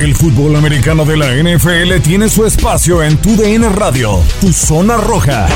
El 0.00 0.12
fútbol 0.16 0.56
americano 0.56 1.04
de 1.04 1.16
la 1.16 1.32
NFL 1.32 2.02
tiene 2.02 2.28
su 2.28 2.44
espacio 2.44 3.00
en 3.00 3.16
Tu 3.16 3.36
DN 3.36 3.68
Radio, 3.68 4.20
Tu 4.40 4.52
Zona 4.52 4.96
Roja, 4.96 5.46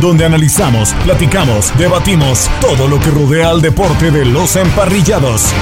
donde 0.00 0.24
analizamos, 0.24 0.94
platicamos, 1.04 1.76
debatimos 1.76 2.48
todo 2.60 2.86
lo 2.86 3.00
que 3.00 3.10
rodea 3.10 3.50
al 3.50 3.60
deporte 3.60 4.12
de 4.12 4.24
los 4.26 4.54
emparrillados. 4.54 5.52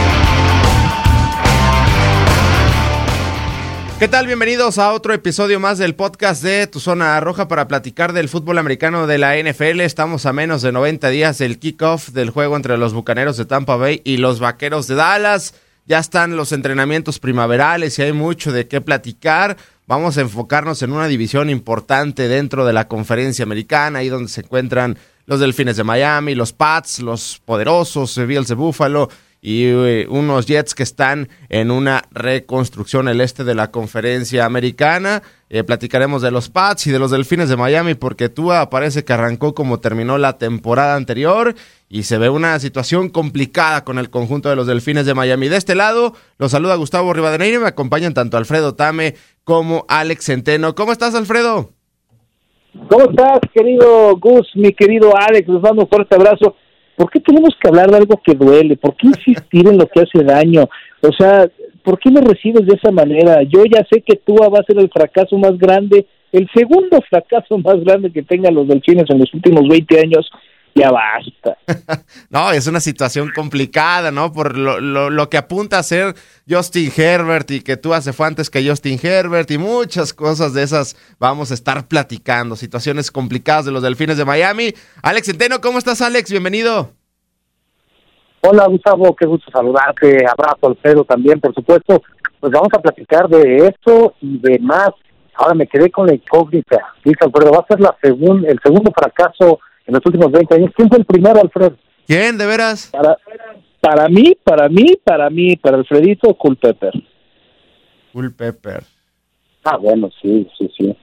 ¿Qué 3.99 4.09
tal? 4.09 4.27
Bienvenidos 4.27 4.77
a 4.77 4.93
otro 4.93 5.15
episodio 5.15 5.59
más 5.59 5.79
del 5.79 5.95
podcast 5.95 6.43
de 6.43 6.67
Tu 6.67 6.81
Zona 6.81 7.19
Roja 7.21 7.49
para 7.49 7.67
platicar 7.67 8.13
del 8.13 8.29
fútbol 8.29 8.59
americano 8.59 9.07
de 9.07 9.17
la 9.17 9.37
NFL. 9.37 9.81
Estamos 9.81 10.27
a 10.27 10.35
menos 10.35 10.61
de 10.61 10.71
90 10.71 11.09
días 11.09 11.39
del 11.39 11.59
kickoff 11.59 12.11
del 12.11 12.29
juego 12.29 12.57
entre 12.57 12.77
los 12.77 12.93
Bucaneros 12.93 13.39
de 13.39 13.47
Tampa 13.47 13.77
Bay 13.77 14.03
y 14.05 14.19
los 14.19 14.39
Vaqueros 14.39 14.87
de 14.87 14.97
Dallas. 14.97 15.55
Ya 15.87 15.99
están 15.99 16.37
los 16.37 16.53
entrenamientos 16.53 17.19
primaverales 17.19 17.99
y 17.99 18.03
hay 18.03 18.13
mucho 18.13 18.53
de 18.53 18.69
qué 18.69 18.81
platicar. 18.81 19.57
Vamos 19.87 20.17
a 20.17 20.21
enfocarnos 20.21 20.83
en 20.83 20.93
una 20.93 21.09
división 21.09 21.51
importante 21.51 22.29
dentro 22.29 22.65
de 22.65 22.73
la 22.73 22.87
conferencia 22.87 23.43
americana, 23.43 23.99
ahí 23.99 24.09
donde 24.09 24.29
se 24.29 24.43
encuentran 24.43 24.99
los 25.27 25.41
Delfines 25.41 25.77
de 25.77 25.85
Miami, 25.85 26.35
los 26.35 26.53
Pats, 26.53 27.01
los 27.01 27.41
poderosos 27.45 28.17
Bills 28.27 28.49
de 28.49 28.55
Buffalo 28.55 29.09
y 29.43 29.65
eh, 29.65 30.07
unos 30.09 30.47
Jets 30.47 30.75
que 30.75 30.83
están 30.83 31.29
en 31.49 31.71
una 31.71 32.05
reconstrucción 32.11 33.09
el 33.09 33.21
este 33.21 33.45
de 33.45 33.55
la 33.55 33.71
conferencia 33.71 34.45
americana. 34.45 35.23
Eh, 35.53 35.65
platicaremos 35.65 36.23
de 36.23 36.31
los 36.31 36.49
Pats 36.49 36.87
y 36.87 36.93
de 36.93 37.01
los 37.01 37.11
Delfines 37.11 37.49
de 37.49 37.57
Miami 37.57 37.95
porque 37.95 38.29
Tua 38.29 38.71
parece 38.71 39.05
que 39.05 39.13
arrancó 39.13 39.53
como 39.53 39.81
terminó 39.81 40.17
la 40.17 40.39
temporada 40.39 40.95
anterior 40.95 41.57
y 41.89 42.05
se 42.05 42.19
ve 42.19 42.29
una 42.29 42.57
situación 42.61 43.09
complicada 43.09 43.83
con 43.83 43.99
el 43.99 44.11
conjunto 44.11 44.49
de 44.49 44.55
los 44.55 44.69
Delfines 44.69 45.07
de 45.07 45.15
Miami. 45.15 45.49
De 45.49 45.57
este 45.57 45.75
lado, 45.75 46.13
los 46.39 46.53
saluda 46.53 46.77
Gustavo 46.77 47.13
Rivadeneira 47.13 47.57
y 47.57 47.61
me 47.61 47.67
acompañan 47.67 48.15
tanto 48.15 48.37
Alfredo 48.37 48.77
Tame 48.77 49.15
como 49.43 49.87
Alex 49.89 50.27
Centeno. 50.27 50.77
¿Cómo 50.77 50.93
estás, 50.93 51.17
Alfredo? 51.17 51.71
¿Cómo 52.89 53.11
estás, 53.11 53.41
querido 53.53 54.17
Gus, 54.19 54.49
mi 54.55 54.73
querido 54.73 55.11
Alex? 55.17 55.49
Les 55.49 55.61
mando 55.61 55.83
un 55.83 55.89
fuerte 55.89 56.15
abrazo. 56.15 56.55
¿Por 56.97 57.11
qué 57.11 57.19
tenemos 57.19 57.57
que 57.61 57.69
hablar 57.69 57.91
de 57.91 57.97
algo 57.97 58.21
que 58.25 58.35
duele? 58.35 58.77
¿Por 58.77 58.95
qué 58.95 59.09
insistir 59.09 59.67
en 59.67 59.79
lo 59.79 59.89
que 59.89 60.03
hace 60.03 60.23
daño? 60.23 60.69
O 61.01 61.13
sea, 61.13 61.51
¿por 61.85 61.99
qué 61.99 62.11
me 62.11 62.21
recibes 62.21 62.67
de 62.67 62.75
esa 62.75 62.91
manera? 62.91 63.43
Yo 63.43 63.65
ya 63.65 63.87
sé 63.91 64.03
que 64.03 64.17
tú 64.17 64.37
va 64.37 64.59
a 64.59 64.65
ser 64.65 64.79
el 64.79 64.91
fracaso 64.91 65.37
más 65.39 65.57
grande, 65.59 66.07
el 66.33 66.49
segundo 66.55 67.01
fracaso 67.11 67.59
más 67.59 67.81
grande 67.85 68.13
que 68.13 68.23
tengan 68.23 68.55
los 68.55 68.69
delfines 68.69 69.09
en 69.09 69.19
los 69.19 69.33
últimos 69.35 69.69
20 69.69 70.01
años. 70.01 70.31
Ya 70.73 70.89
basta. 70.93 71.59
no, 72.31 72.53
es 72.53 72.69
una 72.69 72.79
situación 72.79 73.33
complicada, 73.35 74.13
¿no? 74.13 74.33
Por 74.33 74.57
lo, 74.57 74.81
lo, 74.81 75.11
lo, 75.11 75.29
que 75.29 75.37
apunta 75.37 75.81
a 75.81 75.83
ser 75.83 76.15
Justin 76.49 76.93
Herbert 76.97 77.51
y 77.51 77.61
que 77.61 77.77
tú 77.77 77.93
hace 77.93 78.13
fue 78.13 78.29
antes 78.29 78.51
que 78.51 78.67
Justin 78.67 78.99
Herbert 79.03 79.51
y 79.51 79.59
muchas 79.59 80.15
cosas 80.15 80.55
de 80.55 80.63
esas 80.63 80.97
vamos 81.19 81.51
a 81.51 81.55
estar 81.55 81.89
platicando. 81.89 82.55
Situaciones 82.55 83.11
complicadas 83.11 83.65
de 83.65 83.73
los 83.73 83.83
delfines 83.83 84.17
de 84.17 84.25
Miami. 84.25 84.73
Alex 85.03 85.27
Centeno, 85.27 85.61
¿cómo 85.61 85.79
estás, 85.79 86.01
Alex? 86.03 86.31
Bienvenido. 86.31 87.00
Hola 88.43 88.67
Gustavo, 88.69 89.15
qué 89.15 89.27
gusto 89.27 89.51
saludarte, 89.51 90.25
abrazo 90.27 90.69
Alfredo 90.69 91.05
también, 91.05 91.41
por 91.41 91.55
supuesto. 91.55 92.03
Pues 92.41 92.53
vamos 92.53 92.71
a 92.73 92.81
platicar 92.81 93.29
de 93.29 93.67
esto 93.67 94.15
y 94.23 94.39
de 94.39 94.59
más. 94.61 94.91
Ahora 95.35 95.55
me 95.55 95.67
quedé 95.67 95.91
con 95.91 96.07
la 96.07 96.15
incógnita. 96.15 96.95
Dice 97.05 97.19
Alfredo, 97.21 97.53
va 97.53 97.59
a 97.59 97.67
ser 97.67 97.81
la 97.81 97.95
segun, 98.03 98.47
el 98.47 98.59
segundo 98.63 98.91
fracaso 98.93 99.61
en 99.87 99.95
los 99.95 100.07
últimos 100.07 100.33
20 100.33 100.55
años. 100.55 100.71
¿Quién 100.75 100.89
fue 100.89 100.99
el 100.99 101.05
primero, 101.05 101.41
Alfredo? 101.41 101.77
¿Quién, 102.07 102.39
de 102.39 102.47
veras? 102.47 102.89
Para, 102.91 103.19
para 103.81 104.09
mí, 104.09 104.37
para 104.43 104.69
mí, 104.71 104.97
para 105.05 105.29
mí, 105.29 105.57
para 105.57 105.77
Alfredito, 105.77 106.33
Culpepper. 106.35 106.93
Culpepper. 108.13 108.85
Ah, 109.65 109.77
bueno, 109.77 110.11
sí, 110.21 110.49
sí, 110.59 110.71
sí. 110.79 110.97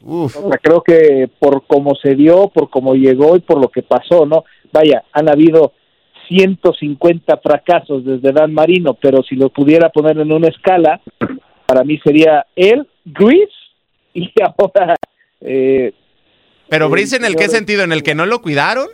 Uf. 0.00 0.36
O 0.36 0.48
sea, 0.48 0.58
creo 0.62 0.82
que 0.82 1.28
por 1.38 1.66
cómo 1.66 1.94
se 1.96 2.14
dio, 2.14 2.48
por 2.48 2.70
cómo 2.70 2.94
llegó 2.94 3.36
y 3.36 3.40
por 3.40 3.60
lo 3.60 3.68
que 3.68 3.82
pasó, 3.82 4.26
¿no? 4.26 4.44
Vaya, 4.72 5.04
han 5.12 5.28
habido 5.28 5.72
150 6.32 7.36
fracasos 7.38 8.04
desde 8.04 8.32
Dan 8.32 8.54
Marino, 8.54 8.94
pero 8.94 9.22
si 9.22 9.36
lo 9.36 9.50
pudiera 9.50 9.90
poner 9.90 10.18
en 10.18 10.32
una 10.32 10.48
escala, 10.48 11.00
para 11.66 11.84
mí 11.84 11.98
sería 11.98 12.46
él, 12.56 12.86
Grease, 13.04 13.52
y 14.14 14.30
ahora... 14.58 14.96
Eh, 15.40 15.92
¿Pero 16.68 16.88
Brice 16.88 17.16
en 17.16 17.24
el 17.24 17.36
qué 17.36 17.48
sentido? 17.48 17.84
¿En 17.84 17.92
el 17.92 18.02
que 18.02 18.14
no 18.14 18.24
lo 18.24 18.40
cuidaron? 18.40 18.86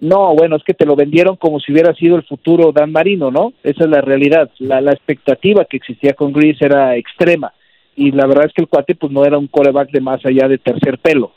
No, 0.00 0.34
bueno, 0.34 0.56
es 0.56 0.62
que 0.64 0.74
te 0.74 0.86
lo 0.86 0.94
vendieron 0.94 1.36
como 1.36 1.58
si 1.58 1.72
hubiera 1.72 1.94
sido 1.94 2.16
el 2.16 2.24
futuro 2.24 2.72
Dan 2.72 2.92
Marino, 2.92 3.30
¿no? 3.30 3.52
Esa 3.64 3.84
es 3.84 3.90
la 3.90 4.00
realidad. 4.00 4.50
La, 4.58 4.80
la 4.80 4.92
expectativa 4.92 5.64
que 5.64 5.76
existía 5.76 6.12
con 6.14 6.32
Grease 6.32 6.64
era 6.64 6.96
extrema. 6.96 7.52
Y 7.96 8.12
la 8.12 8.26
verdad 8.26 8.46
es 8.46 8.52
que 8.52 8.62
el 8.62 8.68
cuate 8.68 8.94
pues 8.94 9.12
no 9.12 9.24
era 9.24 9.38
un 9.38 9.48
coreback 9.48 9.90
de 9.90 10.00
más 10.00 10.24
allá 10.24 10.48
de 10.48 10.58
tercer 10.58 10.98
pelo. 10.98 11.34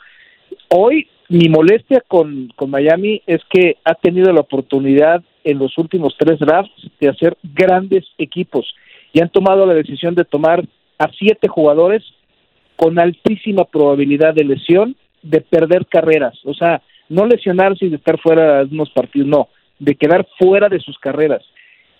Hoy 0.68 1.08
mi 1.28 1.48
molestia 1.48 2.02
con, 2.06 2.52
con 2.54 2.70
Miami 2.70 3.22
es 3.26 3.40
que 3.50 3.76
ha 3.84 3.94
tenido 3.94 4.32
la 4.32 4.40
oportunidad 4.40 5.22
en 5.44 5.58
los 5.58 5.76
últimos 5.78 6.14
tres 6.18 6.38
drafts 6.38 6.90
de 7.00 7.08
hacer 7.08 7.36
grandes 7.42 8.04
equipos 8.18 8.74
y 9.12 9.20
han 9.20 9.30
tomado 9.30 9.66
la 9.66 9.74
decisión 9.74 10.14
de 10.14 10.24
tomar 10.24 10.64
a 10.98 11.08
siete 11.18 11.48
jugadores 11.48 12.02
con 12.76 12.98
altísima 12.98 13.64
probabilidad 13.64 14.34
de 14.34 14.44
lesión, 14.44 14.96
de 15.22 15.40
perder 15.40 15.86
carreras, 15.86 16.38
o 16.44 16.54
sea, 16.54 16.82
no 17.08 17.26
lesionarse 17.26 17.86
y 17.86 17.88
de 17.88 17.96
estar 17.96 18.20
fuera 18.20 18.64
de 18.64 18.74
unos 18.74 18.90
partidos, 18.90 19.28
no, 19.28 19.48
de 19.78 19.94
quedar 19.94 20.26
fuera 20.38 20.68
de 20.68 20.80
sus 20.80 20.98
carreras. 20.98 21.42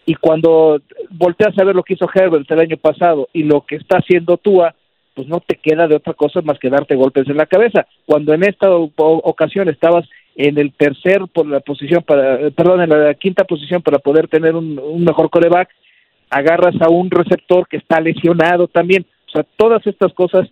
Y 0.05 0.15
cuando 0.15 0.81
volteas 1.11 1.59
a 1.59 1.65
ver 1.65 1.75
lo 1.75 1.83
que 1.83 1.95
hizo 1.95 2.09
Herbert 2.13 2.51
el 2.51 2.61
año 2.61 2.77
pasado 2.77 3.29
y 3.33 3.43
lo 3.43 3.63
que 3.63 3.77
está 3.77 3.99
haciendo 3.99 4.37
Tua, 4.37 4.75
pues 5.17 5.27
no 5.29 5.41
te 5.41 5.57
queda 5.57 5.89
de 5.89 5.97
otra 5.97 6.13
cosa 6.13 6.43
más 6.43 6.59
que 6.59 6.69
darte 6.69 6.95
golpes 6.95 7.27
en 7.27 7.39
la 7.39 7.47
cabeza. 7.47 7.87
Cuando 8.05 8.35
en 8.35 8.45
esta 8.45 8.71
ocasión 8.71 9.67
estabas 9.71 10.07
en 10.37 10.59
el 10.59 10.75
tercer 10.75 11.23
por 11.33 11.47
la 11.47 11.61
posición 11.61 12.03
para, 12.03 12.51
perdón, 12.51 12.83
en 12.83 12.91
la 12.91 13.15
quinta 13.15 13.45
posición 13.45 13.81
para 13.81 13.99
poder 13.99 14.29
tener 14.29 14.55
un, 14.55 14.79
un 14.79 15.05
mejor 15.05 15.31
coreback, 15.31 15.71
agarras 16.29 16.75
a 16.83 16.91
un 16.91 17.11
receptor 17.11 17.67
que 17.67 17.79
está 17.79 17.99
lesionado 17.99 18.69
también. 18.69 19.07
O 19.29 19.31
sea, 19.31 19.47
todas 19.57 19.87
estas 19.87 20.13
cosas 20.13 20.47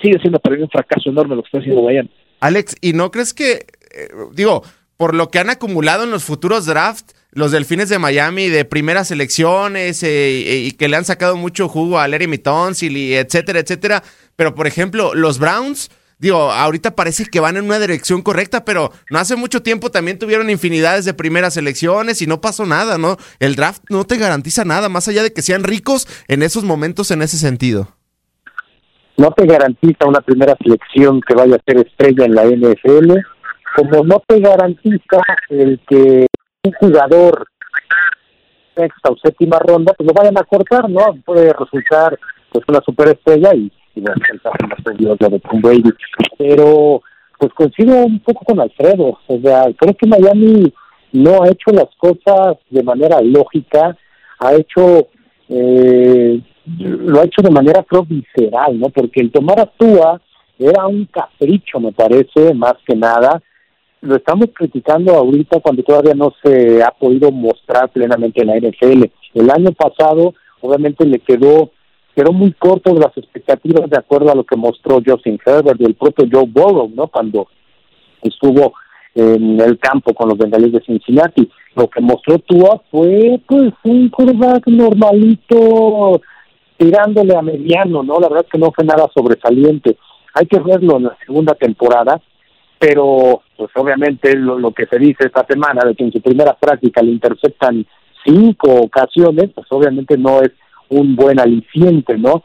sigue 0.00 0.18
siendo 0.20 0.38
para 0.38 0.56
mí 0.56 0.62
un 0.62 0.70
fracaso 0.70 1.10
enorme 1.10 1.36
lo 1.36 1.42
que 1.42 1.48
está 1.48 1.58
haciendo 1.58 1.82
Bayern. 1.82 2.08
Alex, 2.40 2.76
¿y 2.80 2.94
no 2.94 3.10
crees 3.10 3.34
que, 3.34 3.52
eh, 3.52 4.08
digo, 4.32 4.62
por 4.96 5.14
lo 5.14 5.28
que 5.28 5.40
han 5.40 5.50
acumulado 5.50 6.04
en 6.04 6.10
los 6.10 6.24
futuros 6.24 6.64
drafts, 6.64 7.14
los 7.32 7.52
Delfines 7.52 7.88
de 7.88 7.98
Miami 7.98 8.48
de 8.48 8.64
primeras 8.64 9.10
elecciones 9.10 10.02
eh, 10.02 10.64
y 10.66 10.72
que 10.72 10.88
le 10.88 10.96
han 10.96 11.04
sacado 11.04 11.36
mucho 11.36 11.68
jugo 11.68 11.98
a 11.98 12.08
Larry 12.08 12.38
Tonsil 12.38 12.96
y 12.96 13.14
etcétera, 13.14 13.60
etcétera. 13.60 14.02
Pero, 14.36 14.54
por 14.54 14.66
ejemplo, 14.66 15.14
los 15.14 15.38
Browns, 15.38 15.90
digo, 16.18 16.50
ahorita 16.50 16.96
parece 16.96 17.26
que 17.26 17.40
van 17.40 17.56
en 17.56 17.64
una 17.64 17.78
dirección 17.78 18.22
correcta, 18.22 18.64
pero 18.64 18.92
no 19.10 19.18
hace 19.18 19.36
mucho 19.36 19.62
tiempo 19.62 19.90
también 19.90 20.18
tuvieron 20.18 20.50
infinidades 20.50 21.04
de 21.04 21.14
primeras 21.14 21.56
elecciones 21.56 22.20
y 22.22 22.26
no 22.26 22.40
pasó 22.40 22.66
nada, 22.66 22.98
¿no? 22.98 23.16
El 23.38 23.54
draft 23.54 23.82
no 23.88 24.04
te 24.04 24.16
garantiza 24.16 24.64
nada, 24.64 24.88
más 24.88 25.06
allá 25.08 25.22
de 25.22 25.32
que 25.32 25.42
sean 25.42 25.62
ricos 25.62 26.08
en 26.28 26.42
esos 26.42 26.64
momentos 26.64 27.10
en 27.10 27.22
ese 27.22 27.38
sentido. 27.38 27.94
No 29.16 29.30
te 29.32 29.44
garantiza 29.44 30.06
una 30.06 30.20
primera 30.22 30.56
selección 30.62 31.20
que 31.20 31.34
vaya 31.34 31.56
a 31.56 31.62
ser 31.66 31.86
estrella 31.86 32.24
en 32.24 32.34
la 32.34 32.46
NFL, 32.46 33.12
como 33.76 34.04
no 34.04 34.22
te 34.26 34.40
garantiza 34.40 35.20
el 35.50 35.78
que 35.86 36.26
un 36.62 36.72
jugador 36.72 37.46
sexta 38.74 39.10
o 39.10 39.16
séptima 39.16 39.58
ronda, 39.58 39.92
pues 39.94 40.06
lo 40.06 40.12
vayan 40.12 40.38
a 40.38 40.44
cortar, 40.44 40.88
¿no? 40.88 41.16
Puede 41.24 41.52
resultar 41.52 42.18
pues 42.52 42.64
una 42.68 42.80
superestrella 42.80 43.54
y, 43.54 43.70
y 43.94 44.00
bueno, 44.00 44.16
el 44.30 45.18
de 45.18 45.40
Tom 45.40 45.60
Brady. 45.60 45.90
Pero 46.38 47.02
pues 47.38 47.52
coincido 47.54 48.04
un 48.04 48.20
poco 48.20 48.44
con 48.44 48.60
Alfredo, 48.60 49.18
o 49.26 49.40
sea, 49.40 49.64
creo 49.78 49.94
que 49.94 50.06
Miami 50.06 50.72
no 51.12 51.42
ha 51.42 51.48
hecho 51.48 51.70
las 51.72 51.88
cosas 51.96 52.58
de 52.68 52.82
manera 52.82 53.20
lógica, 53.22 53.96
ha 54.38 54.54
hecho 54.54 55.08
eh, 55.48 56.40
lo 56.78 57.20
ha 57.20 57.24
hecho 57.24 57.42
de 57.42 57.50
manera 57.50 57.82
provisceral, 57.82 58.78
¿no? 58.78 58.90
Porque 58.90 59.20
el 59.20 59.32
tomar 59.32 59.58
a 59.60 59.66
Tua 59.66 60.20
era 60.58 60.86
un 60.86 61.06
capricho, 61.06 61.80
me 61.80 61.92
parece, 61.92 62.52
más 62.54 62.74
que 62.86 62.94
nada, 62.94 63.42
lo 64.02 64.16
estamos 64.16 64.46
criticando 64.54 65.14
ahorita 65.14 65.60
cuando 65.60 65.82
todavía 65.82 66.14
no 66.14 66.32
se 66.42 66.82
ha 66.82 66.90
podido 66.90 67.30
mostrar 67.30 67.90
plenamente 67.90 68.40
en 68.40 68.48
la 68.48 68.56
NFL. 68.56 69.04
El 69.34 69.50
año 69.50 69.72
pasado, 69.72 70.34
obviamente, 70.60 71.04
le 71.04 71.18
quedó 71.18 71.70
quedó 72.14 72.32
muy 72.32 72.52
corto 72.52 72.92
de 72.92 73.00
las 73.00 73.16
expectativas 73.16 73.88
de 73.88 73.96
acuerdo 73.96 74.30
a 74.30 74.34
lo 74.34 74.44
que 74.44 74.56
mostró 74.56 75.00
Justin 75.04 75.38
Herbert 75.44 75.80
y 75.80 75.84
el 75.84 75.94
propio 75.94 76.26
Joe 76.30 76.46
Burrow, 76.46 76.90
¿no? 76.92 77.06
Cuando 77.06 77.48
estuvo 78.22 78.74
en 79.14 79.60
el 79.60 79.78
campo 79.78 80.14
con 80.14 80.28
los 80.28 80.38
bengalíes 80.38 80.72
de 80.72 80.82
Cincinnati. 80.82 81.48
Lo 81.74 81.88
que 81.88 82.00
mostró 82.00 82.38
Tua 82.38 82.82
fue 82.90 83.40
pues 83.46 83.72
un 83.84 84.08
quarterback 84.08 84.66
normalito 84.66 86.20
tirándole 86.76 87.36
a 87.36 87.42
mediano, 87.42 88.02
¿no? 88.02 88.18
La 88.18 88.28
verdad 88.28 88.44
es 88.46 88.52
que 88.52 88.58
no 88.58 88.72
fue 88.72 88.84
nada 88.84 89.06
sobresaliente. 89.14 89.96
Hay 90.34 90.46
que 90.46 90.58
verlo 90.60 90.96
en 90.96 91.04
la 91.04 91.16
segunda 91.26 91.54
temporada, 91.54 92.20
pero 92.80 93.42
pues 93.58 93.70
obviamente 93.76 94.34
lo, 94.34 94.72
que 94.72 94.86
se 94.86 94.98
dice 94.98 95.26
esta 95.26 95.44
semana 95.44 95.82
de 95.86 95.94
que 95.94 96.02
en 96.02 96.12
su 96.12 96.22
primera 96.22 96.54
práctica 96.54 97.02
le 97.02 97.10
interceptan 97.10 97.84
cinco 98.24 98.72
ocasiones, 98.72 99.50
pues 99.54 99.66
obviamente 99.68 100.16
no 100.16 100.40
es 100.40 100.50
un 100.88 101.14
buen 101.14 101.38
aliciente, 101.38 102.16
¿no? 102.16 102.42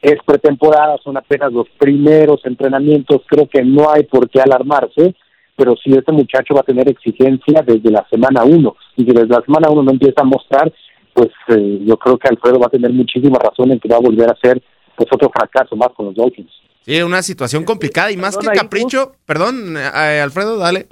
Es 0.00 0.16
pretemporada, 0.24 0.96
son 1.04 1.18
apenas 1.18 1.52
los 1.52 1.68
primeros 1.78 2.40
entrenamientos, 2.46 3.20
creo 3.26 3.46
que 3.48 3.62
no 3.62 3.90
hay 3.90 4.04
por 4.04 4.30
qué 4.30 4.40
alarmarse, 4.40 5.14
pero 5.54 5.76
si 5.76 5.92
este 5.92 6.10
muchacho 6.10 6.54
va 6.54 6.60
a 6.60 6.70
tener 6.70 6.88
exigencia 6.88 7.62
desde 7.62 7.90
la 7.90 8.06
semana 8.08 8.44
uno, 8.44 8.76
y 8.96 9.04
si 9.04 9.12
desde 9.12 9.28
la 9.28 9.42
semana 9.42 9.68
uno 9.70 9.82
no 9.82 9.90
empieza 9.90 10.22
a 10.22 10.24
mostrar, 10.24 10.72
pues 11.12 11.28
eh, 11.48 11.80
yo 11.84 11.98
creo 11.98 12.16
que 12.16 12.28
Alfredo 12.28 12.58
va 12.58 12.68
a 12.68 12.70
tener 12.70 12.92
muchísima 12.92 13.38
razón 13.38 13.72
en 13.72 13.78
que 13.78 13.90
va 13.90 13.96
a 13.96 14.00
volver 14.08 14.30
a 14.30 14.38
ser 14.40 14.62
pues 14.96 15.08
otro 15.12 15.28
fracaso 15.28 15.76
más 15.76 15.88
con 15.90 16.06
los 16.06 16.14
Dolphins. 16.14 16.65
Sí, 16.86 17.02
una 17.02 17.20
situación 17.20 17.64
complicada 17.64 18.12
y 18.12 18.16
más 18.16 18.38
que 18.38 18.46
capricho, 18.46 19.16
perdón, 19.26 19.76
eh, 19.76 20.20
Alfredo, 20.20 20.56
dale. 20.56 20.86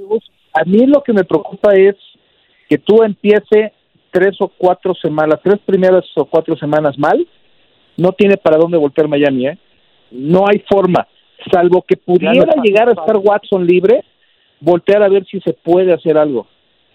A 0.53 0.65
mí 0.65 0.87
lo 0.87 1.05
que 1.05 1.13
me 1.13 1.23
preocupa 1.23 1.73
es 1.73 1.95
que 2.69 2.79
tú 2.79 3.05
empiece 3.05 3.73
tres 4.11 4.37
o 4.41 4.49
cuatro 4.49 4.93
semanas, 4.95 5.39
tres 5.45 5.61
primeras 5.65 6.05
o 6.17 6.25
cuatro 6.25 6.57
semanas 6.57 6.99
mal, 6.99 7.25
no 7.97 8.11
tiene 8.11 8.37
para 8.37 8.57
dónde 8.57 8.77
voltear 8.77 9.07
Miami, 9.07 9.47
¿eh? 9.47 9.59
No 10.11 10.47
hay 10.49 10.65
forma, 10.69 11.07
salvo 11.53 11.83
que 11.87 11.97
pudiera 11.97 12.55
llegar 12.61 12.89
a 12.89 12.93
estar 12.93 13.17
Watson 13.17 13.65
libre, 13.65 14.05
voltear 14.59 15.01
a 15.05 15.09
ver 15.09 15.25
si 15.27 15.39
se 15.43 15.53
puede 15.53 15.93
hacer 15.93 16.19
algo. 16.19 16.49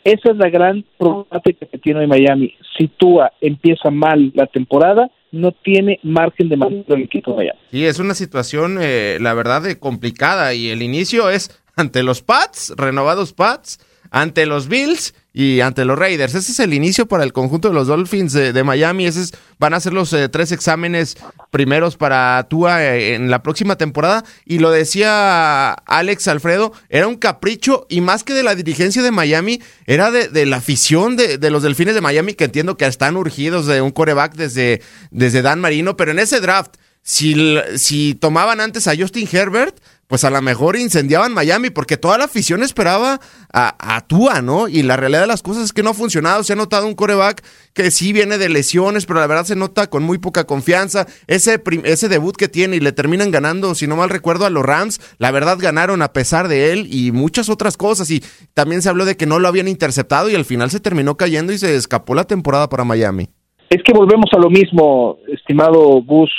Esa 0.03 0.31
es 0.31 0.35
la 0.35 0.49
gran 0.49 0.83
problemática 0.97 1.65
que 1.67 1.77
tiene 1.77 2.01
hoy 2.01 2.07
Miami. 2.07 2.53
Si 2.77 2.89
Tua 2.89 3.31
empieza 3.39 3.89
mal 3.91 4.33
la 4.33 4.47
temporada, 4.47 5.09
no 5.31 5.51
tiene 5.51 5.99
margen 6.03 6.49
de 6.49 6.57
mantener 6.57 6.85
el 6.99 7.03
equipo 7.03 7.31
de 7.31 7.37
Miami. 7.37 7.59
Sí, 7.71 7.85
es 7.85 7.99
una 7.99 8.13
situación, 8.13 8.77
eh, 8.81 9.17
la 9.21 9.33
verdad, 9.33 9.63
complicada. 9.79 10.53
Y 10.53 10.69
el 10.69 10.81
inicio 10.81 11.29
es 11.29 11.51
ante 11.75 12.03
los 12.03 12.21
Pats, 12.21 12.73
renovados 12.77 13.33
Pats, 13.33 13.79
ante 14.11 14.45
los 14.45 14.67
Bills 14.67 15.13
y 15.33 15.61
ante 15.61 15.85
los 15.85 15.97
Raiders. 15.97 16.33
Ese 16.33 16.51
es 16.51 16.59
el 16.59 16.73
inicio 16.73 17.07
para 17.07 17.23
el 17.23 17.33
conjunto 17.33 17.67
de 17.67 17.73
los 17.73 17.87
Dolphins 17.87 18.33
de, 18.33 18.63
Miami. 18.63 19.05
Esos 19.05 19.33
van 19.59 19.73
a 19.73 19.79
ser 19.79 19.93
los 19.93 20.11
eh, 20.13 20.27
tres 20.27 20.51
exámenes 20.51 21.17
primeros 21.51 21.97
para 21.97 22.47
Tua 22.49 22.83
eh, 22.83 23.13
en 23.13 23.29
la 23.29 23.43
próxima 23.43 23.77
temporada. 23.77 24.23
Y 24.45 24.59
lo 24.59 24.71
decía 24.71 25.71
Alex 25.71 26.27
Alfredo, 26.27 26.73
era 26.89 27.07
un 27.07 27.15
capricho 27.15 27.85
y 27.89 28.01
más 28.01 28.23
que 28.23 28.33
de 28.33 28.43
la 28.43 28.55
dirigencia 28.55 29.03
de 29.03 29.11
Miami, 29.11 29.61
era 29.85 30.11
de, 30.11 30.45
la 30.45 30.57
afición 30.57 31.15
de, 31.15 31.37
de, 31.37 31.49
los 31.51 31.63
Delfines 31.63 31.95
de 31.95 32.01
Miami, 32.01 32.33
que 32.33 32.45
entiendo 32.45 32.75
que 32.75 32.85
están 32.85 33.15
urgidos 33.15 33.67
de 33.67 33.81
un 33.81 33.91
coreback 33.91 34.33
desde, 34.33 34.81
desde 35.11 35.41
Dan 35.41 35.61
Marino. 35.61 35.95
Pero 35.95 36.11
en 36.11 36.19
ese 36.19 36.39
draft, 36.41 36.75
si, 37.03 37.57
si 37.75 38.15
tomaban 38.15 38.61
antes 38.61 38.87
a 38.87 38.95
Justin 38.95 39.27
Herbert, 39.31 39.79
pues 40.09 40.23
a 40.23 40.31
lo 40.31 40.41
mejor 40.41 40.75
incendiaban 40.75 41.35
Miami, 41.35 41.69
porque 41.69 41.95
toda 41.95 42.17
la 42.17 42.23
afición 42.23 42.63
esperaba 42.63 43.19
a, 43.53 43.95
a, 43.95 44.01
Tua, 44.07 44.41
¿no? 44.41 44.67
Y 44.67 44.81
la 44.81 44.97
realidad 44.97 45.21
de 45.21 45.27
las 45.27 45.43
cosas 45.43 45.65
es 45.65 45.71
que 45.71 45.83
no 45.83 45.91
ha 45.91 45.93
funcionado. 45.93 46.41
Se 46.41 46.53
ha 46.53 46.55
notado 46.55 46.87
un 46.87 46.95
coreback 46.95 47.43
que 47.75 47.91
sí 47.91 48.11
viene 48.11 48.39
de 48.39 48.49
lesiones, 48.49 49.05
pero 49.05 49.19
la 49.19 49.27
verdad 49.27 49.45
se 49.45 49.55
nota 49.55 49.87
con 49.87 50.01
muy 50.01 50.17
poca 50.17 50.47
confianza. 50.47 51.05
Ese, 51.27 51.61
ese 51.83 52.09
debut 52.09 52.35
que 52.35 52.47
tiene 52.47 52.77
y 52.77 52.79
le 52.79 52.91
terminan 52.91 53.29
ganando, 53.29 53.75
si 53.75 53.85
no 53.85 53.97
mal 53.97 54.09
recuerdo, 54.09 54.47
a 54.47 54.49
los 54.49 54.65
Rams, 54.65 54.99
la 55.19 55.29
verdad 55.29 55.59
ganaron 55.61 56.01
a 56.01 56.11
pesar 56.11 56.47
de 56.47 56.73
él 56.73 56.87
y 56.91 57.11
muchas 57.11 57.47
otras 57.47 57.77
cosas. 57.77 58.09
Y 58.09 58.23
también 58.55 58.81
se 58.81 58.89
habló 58.89 59.05
de 59.05 59.15
que 59.15 59.27
no 59.27 59.37
lo 59.37 59.47
habían 59.47 59.67
interceptado 59.67 60.27
y 60.31 60.33
al 60.33 60.45
final 60.45 60.71
se 60.71 60.79
terminó 60.79 61.17
cayendo 61.17 61.53
y 61.53 61.59
se 61.59 61.75
escapó 61.75 62.15
la 62.15 62.23
temporada 62.23 62.67
para 62.67 62.83
Miami. 62.83 63.29
Es 63.69 63.83
que 63.83 63.93
volvemos 63.93 64.31
a 64.35 64.39
lo 64.39 64.49
mismo, 64.49 65.19
estimado 65.27 66.01
Gus. 66.01 66.31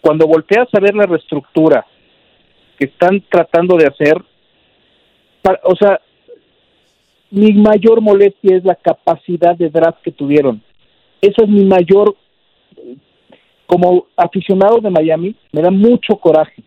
Cuando 0.00 0.26
volteas 0.26 0.66
a 0.72 0.80
ver 0.80 0.96
la 0.96 1.06
reestructura, 1.06 1.86
están 2.84 3.22
tratando 3.28 3.76
de 3.76 3.86
hacer, 3.86 4.16
o 5.64 5.76
sea, 5.76 6.00
mi 7.30 7.52
mayor 7.52 8.00
molestia 8.00 8.56
es 8.56 8.64
la 8.64 8.74
capacidad 8.74 9.56
de 9.56 9.70
draft 9.70 10.02
que 10.02 10.12
tuvieron. 10.12 10.62
Esa 11.20 11.44
es 11.44 11.48
mi 11.48 11.64
mayor, 11.64 12.14
como 13.66 14.06
aficionado 14.16 14.80
de 14.80 14.90
Miami, 14.90 15.34
me 15.50 15.62
da 15.62 15.70
mucho 15.70 16.16
coraje. 16.16 16.62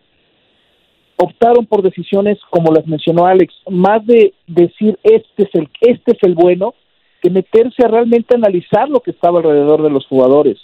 Optaron 1.16 1.66
por 1.66 1.82
decisiones 1.82 2.38
como 2.50 2.72
las 2.72 2.86
mencionó 2.86 3.26
Alex, 3.26 3.54
más 3.70 4.04
de 4.04 4.34
decir 4.46 4.98
este 5.02 5.44
es 5.44 5.54
el 5.54 5.68
este 5.80 6.12
es 6.12 6.22
el 6.22 6.34
bueno, 6.34 6.74
que 7.22 7.30
meterse 7.30 7.84
a 7.84 7.88
realmente 7.88 8.34
analizar 8.34 8.88
lo 8.88 9.00
que 9.00 9.12
estaba 9.12 9.38
alrededor 9.38 9.82
de 9.82 9.90
los 9.90 10.06
jugadores. 10.06 10.58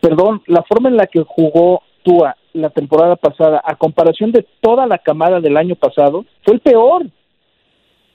Perdón, 0.00 0.42
la 0.46 0.62
forma 0.62 0.88
en 0.88 0.96
la 0.96 1.06
que 1.06 1.22
jugó 1.26 1.82
Tua 2.02 2.36
la 2.52 2.70
temporada 2.70 3.16
pasada 3.16 3.62
a 3.64 3.76
comparación 3.76 4.32
de 4.32 4.46
toda 4.60 4.86
la 4.86 4.98
camada 4.98 5.40
del 5.40 5.56
año 5.56 5.74
pasado 5.74 6.24
fue 6.44 6.54
el 6.54 6.60
peor. 6.60 7.06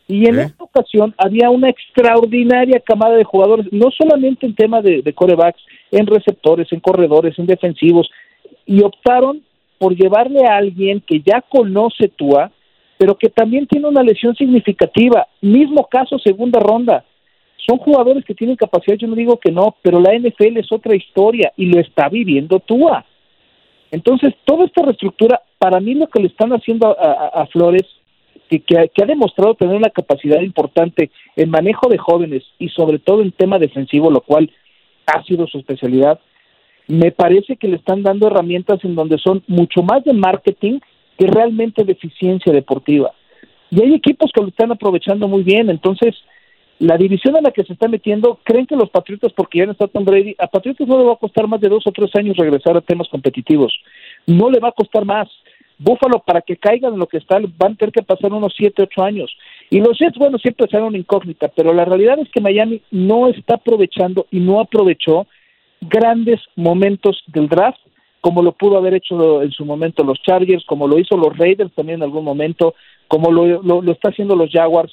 Y 0.07 0.27
en 0.27 0.39
esta 0.39 0.63
ocasión 0.63 1.15
había 1.17 1.49
una 1.49 1.69
extraordinaria 1.69 2.79
camada 2.79 3.15
de 3.15 3.23
jugadores, 3.23 3.65
no 3.71 3.89
solamente 3.89 4.45
en 4.45 4.53
tema 4.53 4.81
de, 4.81 5.01
de 5.01 5.13
corebacks, 5.13 5.61
en 5.91 6.05
receptores, 6.05 6.71
en 6.71 6.79
corredores, 6.79 7.37
en 7.39 7.47
defensivos, 7.47 8.09
y 8.67 8.83
optaron 8.83 9.41
por 9.79 9.95
llevarle 9.95 10.45
a 10.45 10.57
alguien 10.57 11.01
que 11.01 11.21
ya 11.21 11.41
conoce 11.41 12.07
Tua, 12.09 12.51
pero 12.97 13.15
que 13.15 13.29
también 13.29 13.67
tiene 13.67 13.87
una 13.87 14.03
lesión 14.03 14.35
significativa. 14.35 15.27
Mismo 15.41 15.87
caso, 15.87 16.17
segunda 16.19 16.59
ronda. 16.59 17.03
Son 17.57 17.77
jugadores 17.79 18.23
que 18.25 18.35
tienen 18.35 18.55
capacidad, 18.55 18.95
yo 18.97 19.07
no 19.07 19.15
digo 19.15 19.39
que 19.39 19.51
no, 19.51 19.75
pero 19.81 19.99
la 19.99 20.17
NFL 20.17 20.57
es 20.57 20.71
otra 20.71 20.95
historia 20.95 21.51
y 21.57 21.65
lo 21.65 21.79
está 21.79 22.09
viviendo 22.09 22.59
Tua. 22.59 23.05
Entonces, 23.95 24.33
toda 24.43 24.65
esta 24.65 24.83
reestructura, 24.83 25.41
para 25.57 25.79
mí 25.79 25.93
lo 25.93 26.07
que 26.07 26.19
le 26.19 26.27
están 26.27 26.51
haciendo 26.51 26.97
a, 26.99 27.45
Flores, 27.47 27.83
que, 28.49 28.59
que, 28.59 28.77
ha 28.77 29.05
demostrado 29.05 29.55
tener 29.55 29.73
una 29.73 29.89
capacidad 29.89 30.41
importante 30.41 31.11
en 31.37 31.49
manejo 31.49 31.87
de 31.87 31.97
jóvenes 31.97 32.43
y 32.59 32.67
sobre 32.67 32.99
todo 32.99 33.21
en 33.21 33.31
tema 33.31 33.57
defensivo, 33.57 34.11
lo 34.11 34.19
cual 34.19 34.51
ha 35.05 35.23
sido 35.23 35.47
su 35.47 35.59
especialidad, 35.59 36.19
me 36.87 37.11
parece 37.11 37.55
que 37.55 37.69
le 37.69 37.77
están 37.77 38.03
dando 38.03 38.27
herramientas 38.27 38.83
en 38.83 38.95
donde 38.95 39.17
son 39.17 39.43
mucho 39.47 39.81
más 39.81 40.03
de 40.03 40.11
marketing 40.11 40.79
que 41.17 41.27
realmente 41.27 41.85
de 41.85 41.93
eficiencia 41.93 42.51
deportiva. 42.51 43.13
Y 43.71 43.81
hay 43.81 43.93
equipos 43.93 44.29
que 44.33 44.41
lo 44.41 44.49
están 44.49 44.73
aprovechando 44.73 45.29
muy 45.29 45.43
bien, 45.43 45.69
entonces 45.69 46.15
la 46.79 46.97
división 46.97 47.37
en 47.37 47.43
la 47.43 47.51
que 47.51 47.63
se 47.63 47.73
está 47.73 47.87
metiendo, 47.87 48.39
creen 48.43 48.65
que 48.65 48.75
los 48.75 48.89
Patriotas, 48.89 49.31
porque 49.33 49.59
ya 49.59 49.65
no 49.65 49.71
está 49.71 49.87
Tom 49.87 50.03
Brady, 50.03 50.35
a 50.37 50.47
Patriotas 50.47 50.87
no 50.87 50.97
le 50.97 51.05
va 51.05 51.13
a 51.13 51.17
costar 51.17 51.47
más 51.47 51.61
de 51.61 51.69
dos 51.69 51.85
o 51.87 51.91
tres 51.91 52.13
años 52.15 52.35
regresar 52.35 52.75
a 52.75 52.81
temas 52.81 53.07
competitivos. 53.07 53.73
No 54.27 54.49
le 54.49 54.59
va 54.59 54.69
a 54.69 54.73
costar 54.73 55.05
más. 55.05 55.29
Búfalo, 55.77 56.19
para 56.19 56.41
que 56.41 56.57
caigan 56.57 56.93
en 56.93 56.99
lo 56.99 57.07
que 57.07 57.17
está, 57.17 57.37
van 57.57 57.73
a 57.73 57.75
tener 57.75 57.91
que 57.93 58.03
pasar 58.03 58.31
unos 58.33 58.53
siete, 58.55 58.83
ocho 58.83 59.03
años. 59.03 59.35
Y 59.69 59.79
los 59.79 59.97
Jets, 59.97 60.17
bueno, 60.17 60.37
siempre 60.37 60.67
serán 60.69 60.87
una 60.87 60.97
incógnita, 60.97 61.49
pero 61.49 61.73
la 61.73 61.85
realidad 61.85 62.19
es 62.19 62.29
que 62.29 62.41
Miami 62.41 62.81
no 62.91 63.27
está 63.27 63.55
aprovechando 63.55 64.27
y 64.31 64.39
no 64.39 64.59
aprovechó 64.59 65.27
grandes 65.81 66.41
momentos 66.55 67.23
del 67.27 67.47
draft, 67.47 67.79
como 68.21 68.41
lo 68.41 68.53
pudo 68.53 68.77
haber 68.77 68.95
hecho 68.95 69.43
en 69.43 69.51
su 69.51 69.65
momento 69.65 70.03
los 70.03 70.21
Chargers, 70.23 70.65
como 70.65 70.87
lo 70.87 70.97
hizo 70.97 71.15
los 71.15 71.37
Raiders 71.37 71.73
también 71.73 71.99
en 71.99 72.03
algún 72.03 72.23
momento, 72.23 72.73
como 73.07 73.31
lo, 73.31 73.61
lo, 73.61 73.81
lo 73.81 73.91
está 73.91 74.09
haciendo 74.09 74.35
los 74.35 74.49
Jaguars 74.51 74.91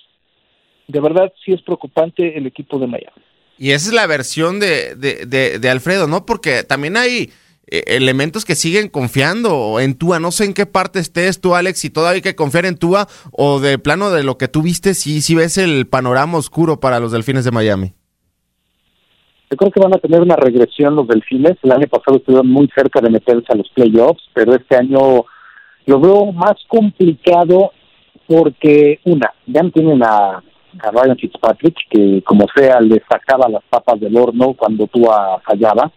de 0.93 1.01
verdad 1.01 1.33
sí 1.45 1.53
es 1.53 1.63
preocupante 1.63 2.37
el 2.37 2.47
equipo 2.47 2.79
de 2.79 2.87
Miami. 2.87 3.23
Y 3.59 3.71
esa 3.71 3.89
es 3.89 3.95
la 3.95 4.07
versión 4.07 4.61
de, 4.61 4.95
de, 4.97 5.71
Alfredo, 5.71 6.07
¿no? 6.07 6.27
Porque 6.27 6.65
también 6.65 6.97
hay 6.97 7.31
eh, 7.69 7.85
elementos 7.87 8.45
que 8.45 8.55
siguen 8.55 8.89
confiando 8.89 9.79
en 9.79 9.97
Tua. 9.97 10.19
No 10.19 10.33
sé 10.33 10.45
en 10.47 10.55
qué 10.55 10.67
parte 10.67 10.99
estés 10.99 11.41
tú, 11.41 11.55
Alex, 11.55 11.79
si 11.79 11.91
todavía 11.91 12.17
hay 12.17 12.23
que 12.23 12.35
confiar 12.35 12.67
en 12.67 12.77
Tua 12.77 13.07
o 13.31 13.61
de 13.61 13.79
plano 13.79 14.11
de 14.11 14.25
lo 14.25 14.37
que 14.37 14.49
tú 14.49 14.63
viste, 14.63 14.95
si, 14.95 15.21
si 15.21 15.35
ves 15.35 15.59
el 15.59 15.87
panorama 15.87 16.39
oscuro 16.39 16.81
para 16.81 16.99
los 16.99 17.13
Delfines 17.13 17.45
de 17.45 17.53
Miami. 17.53 17.93
Yo 19.51 19.57
creo 19.57 19.71
que 19.71 19.81
van 19.81 19.95
a 19.95 19.99
tener 19.99 20.21
una 20.21 20.37
regresión 20.37 20.97
los 20.97 21.07
Delfines. 21.07 21.57
El 21.63 21.73
año 21.73 21.87
pasado 21.87 22.17
estuvieron 22.17 22.49
muy 22.49 22.69
cerca 22.75 23.01
de 23.01 23.11
meterse 23.11 23.53
a 23.53 23.57
los 23.57 23.69
playoffs, 23.71 24.23
pero 24.35 24.55
este 24.55 24.77
año 24.77 25.25
lo 25.87 26.01
veo 26.01 26.33
más 26.33 26.55
complicado 26.69 27.71
porque, 28.27 28.99
una, 29.05 29.33
ya 29.47 29.63
no 29.63 29.71
tienen 29.71 30.03
a 30.03 30.43
a 30.81 30.91
Ryan 30.91 31.17
Fitzpatrick, 31.17 31.76
que 31.91 32.23
como 32.23 32.47
sea 32.55 32.81
le 32.81 33.02
sacaba 33.09 33.49
las 33.49 33.62
papas 33.64 34.00
del 34.00 34.17
horno 34.17 34.55
cuando 34.55 34.87
tú 34.87 35.07
fallaba. 35.45 35.91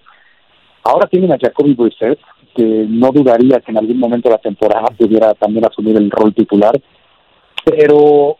Ahora 0.84 1.08
tienen 1.08 1.32
a 1.32 1.38
Jacoby 1.40 1.74
Brissett, 1.74 2.20
que 2.56 2.86
no 2.88 3.12
dudaría 3.12 3.60
que 3.60 3.72
en 3.72 3.78
algún 3.78 4.00
momento 4.00 4.30
de 4.30 4.36
la 4.36 4.42
temporada 4.42 4.88
pudiera 4.98 5.34
también 5.34 5.66
asumir 5.66 5.98
el 5.98 6.12
rol 6.12 6.34
titular. 6.34 6.80
Pero 7.64 8.38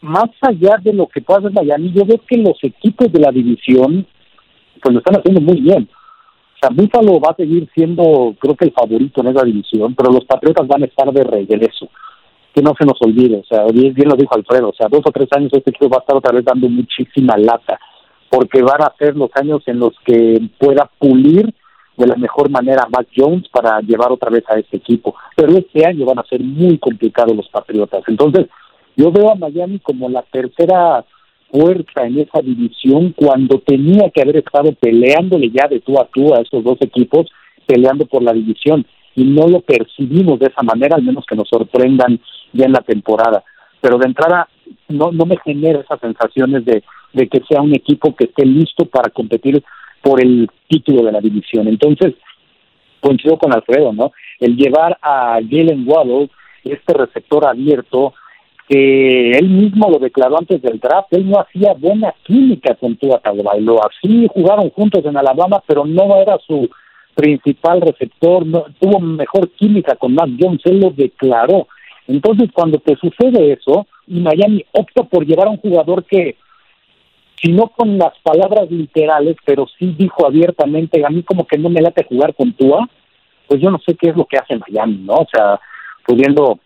más 0.00 0.30
allá 0.40 0.76
de 0.82 0.92
lo 0.92 1.06
que 1.06 1.20
pueda 1.20 1.40
hacer 1.40 1.52
Miami, 1.52 1.92
yo 1.92 2.04
veo 2.04 2.20
que 2.26 2.36
los 2.36 2.58
equipos 2.62 3.12
de 3.12 3.20
la 3.20 3.30
división 3.30 4.06
pues 4.82 4.92
lo 4.92 4.98
están 4.98 5.16
haciendo 5.16 5.40
muy 5.40 5.60
bien. 5.60 5.88
O 6.54 6.58
sea, 6.60 6.70
va 6.70 7.30
a 7.30 7.36
seguir 7.36 7.68
siendo, 7.74 8.34
creo 8.38 8.54
que 8.54 8.66
el 8.66 8.72
favorito 8.72 9.20
en 9.20 9.28
esa 9.28 9.44
división, 9.44 9.94
pero 9.94 10.12
los 10.12 10.24
Patriotas 10.24 10.66
van 10.66 10.82
a 10.82 10.86
estar 10.86 11.12
de 11.12 11.24
regreso. 11.24 11.88
Que 12.54 12.62
no 12.62 12.72
se 12.78 12.86
nos 12.86 12.96
olvide, 13.00 13.38
o 13.38 13.44
sea, 13.44 13.64
bien, 13.72 14.08
lo 14.08 14.16
dijo 14.16 14.34
Alfredo, 14.34 14.68
o 14.68 14.74
sea, 14.74 14.86
dos 14.88 15.02
o 15.04 15.10
tres 15.10 15.28
años 15.36 15.52
este 15.52 15.70
equipo 15.70 15.88
va 15.88 15.96
a 15.98 16.00
estar 16.00 16.16
otra 16.16 16.32
vez 16.32 16.44
dando 16.44 16.68
muchísima 16.68 17.36
lata, 17.36 17.80
porque 18.30 18.62
van 18.62 18.82
a 18.82 18.94
ser 18.96 19.16
los 19.16 19.30
años 19.34 19.62
en 19.66 19.80
los 19.80 19.92
que 20.04 20.40
pueda 20.58 20.88
pulir 20.98 21.52
de 21.96 22.06
la 22.06 22.16
mejor 22.16 22.50
manera 22.50 22.82
a 22.82 22.88
Mac 22.88 23.08
Jones 23.16 23.48
para 23.48 23.80
llevar 23.80 24.12
otra 24.12 24.30
vez 24.30 24.44
a 24.48 24.58
este 24.58 24.76
equipo. 24.76 25.14
Pero 25.36 25.52
este 25.56 25.86
año 25.86 26.06
van 26.06 26.18
a 26.18 26.24
ser 26.24 26.40
muy 26.40 26.78
complicados 26.78 27.36
los 27.36 27.48
Patriotas. 27.48 28.02
Entonces, 28.08 28.46
yo 28.96 29.10
veo 29.10 29.30
a 29.30 29.36
Miami 29.36 29.78
como 29.80 30.08
la 30.08 30.22
tercera 30.22 31.04
fuerza 31.50 32.04
en 32.04 32.18
esa 32.18 32.40
división 32.40 33.14
cuando 33.16 33.60
tenía 33.60 34.10
que 34.10 34.22
haber 34.22 34.38
estado 34.38 34.72
peleándole 34.72 35.50
ya 35.50 35.68
de 35.68 35.80
tú 35.80 36.00
a 36.00 36.06
tú 36.12 36.34
a 36.34 36.40
estos 36.40 36.64
dos 36.64 36.78
equipos, 36.80 37.30
peleando 37.66 38.06
por 38.06 38.22
la 38.22 38.32
división. 38.32 38.84
Y 39.16 39.24
no 39.24 39.46
lo 39.46 39.60
percibimos 39.60 40.38
de 40.38 40.46
esa 40.46 40.62
manera, 40.62 40.96
al 40.96 41.02
menos 41.02 41.24
que 41.26 41.36
nos 41.36 41.48
sorprendan 41.48 42.20
ya 42.52 42.66
en 42.66 42.72
la 42.72 42.80
temporada. 42.80 43.44
Pero 43.80 43.98
de 43.98 44.06
entrada, 44.06 44.48
no, 44.88 45.12
no 45.12 45.26
me 45.26 45.36
genera 45.44 45.80
esas 45.80 46.00
sensaciones 46.00 46.64
de, 46.64 46.82
de 47.12 47.28
que 47.28 47.42
sea 47.48 47.60
un 47.60 47.74
equipo 47.74 48.14
que 48.14 48.24
esté 48.24 48.44
listo 48.44 48.86
para 48.86 49.10
competir 49.10 49.62
por 50.02 50.20
el 50.20 50.48
título 50.68 51.02
de 51.02 51.12
la 51.12 51.20
división. 51.20 51.68
Entonces, 51.68 52.14
coincido 53.00 53.38
con 53.38 53.52
Alfredo, 53.52 53.92
¿no? 53.92 54.12
El 54.40 54.56
llevar 54.56 54.98
a 55.00 55.38
Jalen 55.48 55.84
Waddle, 55.86 56.30
este 56.64 56.94
receptor 56.94 57.46
abierto, 57.46 58.14
que 58.68 59.32
él 59.32 59.48
mismo 59.48 59.90
lo 59.90 59.98
declaró 59.98 60.38
antes 60.38 60.60
del 60.62 60.80
draft, 60.80 61.12
él 61.12 61.28
no 61.28 61.38
hacía 61.38 61.74
buena 61.74 62.14
química 62.24 62.74
con 62.74 62.96
Tua 62.96 63.18
Tagovailoa. 63.18 63.90
Así 63.90 64.26
jugaron 64.32 64.70
juntos 64.70 65.04
en 65.04 65.16
Alabama, 65.16 65.62
pero 65.66 65.84
no 65.84 66.16
era 66.16 66.38
su 66.46 66.68
principal 67.14 67.80
receptor, 67.80 68.46
no, 68.46 68.66
tuvo 68.80 69.00
mejor 69.00 69.50
química 69.50 69.96
con 69.96 70.14
Matt 70.14 70.30
Jones, 70.38 70.60
él 70.64 70.80
lo 70.80 70.90
declaró. 70.90 71.68
Entonces, 72.06 72.50
cuando 72.52 72.78
te 72.78 72.96
sucede 72.96 73.52
eso, 73.52 73.86
y 74.06 74.20
Miami 74.20 74.64
opta 74.72 75.04
por 75.04 75.24
llevar 75.24 75.48
a 75.48 75.52
un 75.52 75.58
jugador 75.58 76.04
que 76.04 76.36
si 77.42 77.52
no 77.52 77.68
con 77.68 77.98
las 77.98 78.12
palabras 78.22 78.70
literales, 78.70 79.36
pero 79.44 79.66
sí 79.78 79.94
dijo 79.98 80.26
abiertamente, 80.26 81.04
a 81.04 81.10
mí 81.10 81.22
como 81.22 81.46
que 81.46 81.58
no 81.58 81.68
me 81.68 81.82
late 81.82 82.04
jugar 82.04 82.34
con 82.34 82.52
Tua, 82.52 82.88
pues 83.46 83.60
yo 83.60 83.70
no 83.70 83.78
sé 83.78 83.94
qué 83.96 84.10
es 84.10 84.16
lo 84.16 84.24
que 84.24 84.38
hace 84.38 84.56
Miami, 84.56 84.98
¿no? 84.98 85.14
O 85.14 85.26
sea, 85.30 85.60
pudiendo 86.06 86.58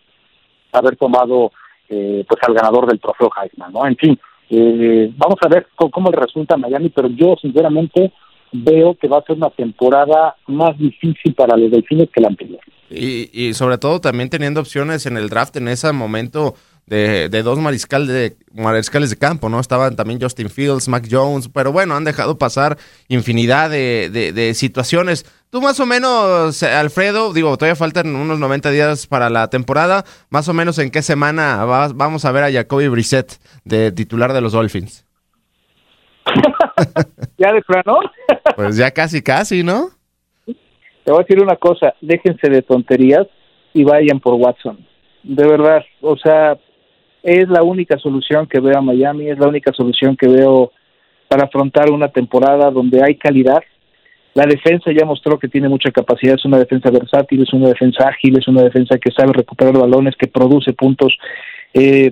haber 0.71 0.95
tomado 0.95 1.51
eh, 1.89 2.23
pues 2.27 2.39
al 2.47 2.53
ganador 2.53 2.87
del 2.87 2.99
trofeo 2.99 3.29
Heisman, 3.35 3.73
¿no? 3.73 3.85
En 3.85 3.97
fin, 3.97 4.19
eh, 4.49 5.11
vamos 5.17 5.37
a 5.41 5.49
ver 5.49 5.67
cómo, 5.75 5.91
cómo 5.91 6.11
le 6.11 6.17
resulta 6.17 6.55
a 6.55 6.57
Miami, 6.57 6.89
pero 6.89 7.09
yo 7.09 7.35
sinceramente 7.41 8.11
veo 8.51 8.95
que 8.99 9.07
va 9.07 9.19
a 9.19 9.23
ser 9.23 9.35
una 9.37 9.49
temporada 9.49 10.35
más 10.47 10.77
difícil 10.77 11.33
para 11.35 11.55
los 11.57 11.71
delfines 11.71 12.09
que 12.13 12.21
la 12.21 12.29
anterior. 12.29 12.59
Y, 12.89 13.29
y 13.33 13.53
sobre 13.53 13.77
todo 13.77 14.01
también 14.01 14.29
teniendo 14.29 14.59
opciones 14.61 15.05
en 15.05 15.15
el 15.17 15.29
draft 15.29 15.55
en 15.57 15.67
ese 15.67 15.91
momento 15.91 16.55
de, 16.87 17.29
de 17.29 17.43
dos 17.43 17.59
mariscal 17.59 18.07
de, 18.07 18.35
mariscales 18.51 19.11
de 19.11 19.15
campo, 19.17 19.47
¿no? 19.47 19.59
Estaban 19.59 19.95
también 19.95 20.19
Justin 20.19 20.49
Fields, 20.49 20.87
Mac 20.87 21.07
Jones, 21.09 21.47
pero 21.53 21.71
bueno, 21.71 21.95
han 21.95 22.03
dejado 22.03 22.39
pasar 22.39 22.79
infinidad 23.07 23.69
de, 23.69 24.09
de, 24.11 24.33
de 24.33 24.55
situaciones. 24.55 25.23
Tú 25.51 25.61
más 25.61 25.79
o 25.79 25.85
menos, 25.85 26.63
Alfredo, 26.63 27.31
digo, 27.31 27.55
todavía 27.57 27.75
faltan 27.75 28.15
unos 28.15 28.39
90 28.39 28.71
días 28.71 29.05
para 29.05 29.29
la 29.29 29.49
temporada, 29.51 30.03
más 30.31 30.47
o 30.47 30.53
menos 30.53 30.79
en 30.79 30.89
qué 30.89 31.03
semana 31.03 31.63
vas- 31.65 31.95
vamos 31.95 32.25
a 32.25 32.31
ver 32.31 32.43
a 32.43 32.51
Jacoby 32.51 32.87
Brissett 32.87 33.39
de 33.65 33.91
titular 33.91 34.33
de 34.33 34.41
los 34.41 34.53
Dolphins. 34.53 35.05
¿Ya 37.37 37.53
de 37.53 37.61
plano? 37.61 37.99
Pues 38.55 38.75
ya 38.77 38.91
casi, 38.91 39.21
casi, 39.21 39.63
¿no? 39.63 39.89
Te 40.45 41.11
voy 41.11 41.19
a 41.21 41.23
decir 41.23 41.41
una 41.41 41.55
cosa, 41.55 41.93
déjense 42.01 42.49
de 42.49 42.61
tonterías 42.61 43.25
y 43.73 43.83
vayan 43.85 44.19
por 44.19 44.33
Watson. 44.33 44.85
De 45.23 45.47
verdad, 45.47 45.83
o 46.01 46.17
sea, 46.17 46.57
es 47.23 47.47
la 47.47 47.63
única 47.63 47.97
solución 47.97 48.47
que 48.47 48.59
veo 48.59 48.77
a 48.77 48.81
Miami, 48.81 49.29
es 49.29 49.39
la 49.39 49.47
única 49.47 49.71
solución 49.73 50.17
que 50.17 50.27
veo 50.27 50.71
para 51.29 51.45
afrontar 51.45 51.89
una 51.89 52.09
temporada 52.09 52.69
donde 52.69 53.01
hay 53.01 53.15
calidad. 53.15 53.63
La 54.33 54.45
defensa 54.45 54.91
ya 54.91 55.05
mostró 55.05 55.39
que 55.39 55.47
tiene 55.47 55.69
mucha 55.69 55.91
capacidad, 55.91 56.35
es 56.35 56.45
una 56.45 56.59
defensa 56.59 56.89
versátil, 56.91 57.41
es 57.43 57.53
una 57.53 57.69
defensa 57.69 58.07
ágil, 58.09 58.37
es 58.37 58.47
una 58.47 58.63
defensa 58.63 58.97
que 58.97 59.11
sabe 59.11 59.31
recuperar 59.33 59.77
balones, 59.77 60.15
que 60.17 60.27
produce 60.27 60.73
puntos. 60.73 61.15
Eh, 61.73 62.11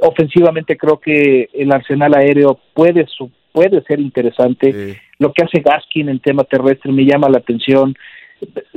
ofensivamente 0.00 0.76
creo 0.76 0.98
que 0.98 1.48
el 1.52 1.72
arsenal 1.72 2.14
aéreo 2.14 2.58
puede 2.74 3.06
su- 3.06 3.30
puede 3.52 3.82
ser 3.82 4.00
interesante. 4.00 5.00
Lo 5.18 5.32
que 5.32 5.44
hace 5.44 5.60
Gaskin 5.60 6.08
en 6.08 6.20
tema 6.20 6.44
terrestre 6.44 6.92
me 6.92 7.04
llama 7.04 7.28
la 7.28 7.38
atención. 7.38 7.96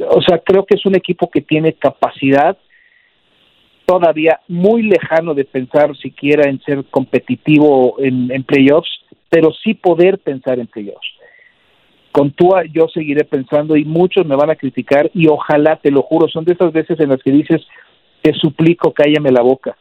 O 0.09 0.21
sea, 0.21 0.39
creo 0.39 0.65
que 0.65 0.75
es 0.75 0.85
un 0.85 0.95
equipo 0.95 1.29
que 1.29 1.41
tiene 1.41 1.73
capacidad 1.73 2.57
todavía 3.85 4.39
muy 4.47 4.83
lejano 4.83 5.33
de 5.33 5.43
pensar 5.43 5.95
siquiera 5.97 6.49
en 6.49 6.61
ser 6.61 6.85
competitivo 6.85 7.95
en, 7.99 8.31
en 8.31 8.43
playoffs, 8.43 8.89
pero 9.29 9.51
sí 9.51 9.73
poder 9.73 10.19
pensar 10.19 10.59
en 10.59 10.67
playoffs. 10.67 11.07
Con 12.11 12.31
Tua 12.31 12.63
yo 12.71 12.87
seguiré 12.87 13.23
pensando 13.23 13.75
y 13.75 13.85
muchos 13.85 14.25
me 14.25 14.35
van 14.35 14.49
a 14.49 14.55
criticar 14.55 15.09
y 15.13 15.27
ojalá, 15.27 15.77
te 15.77 15.91
lo 15.91 16.01
juro, 16.01 16.27
son 16.27 16.45
de 16.45 16.53
esas 16.53 16.73
veces 16.73 16.99
en 16.99 17.09
las 17.09 17.21
que 17.23 17.31
dices, 17.31 17.61
te 18.21 18.33
suplico, 18.33 18.93
cállame 18.93 19.31
la 19.31 19.41
boca. 19.41 19.77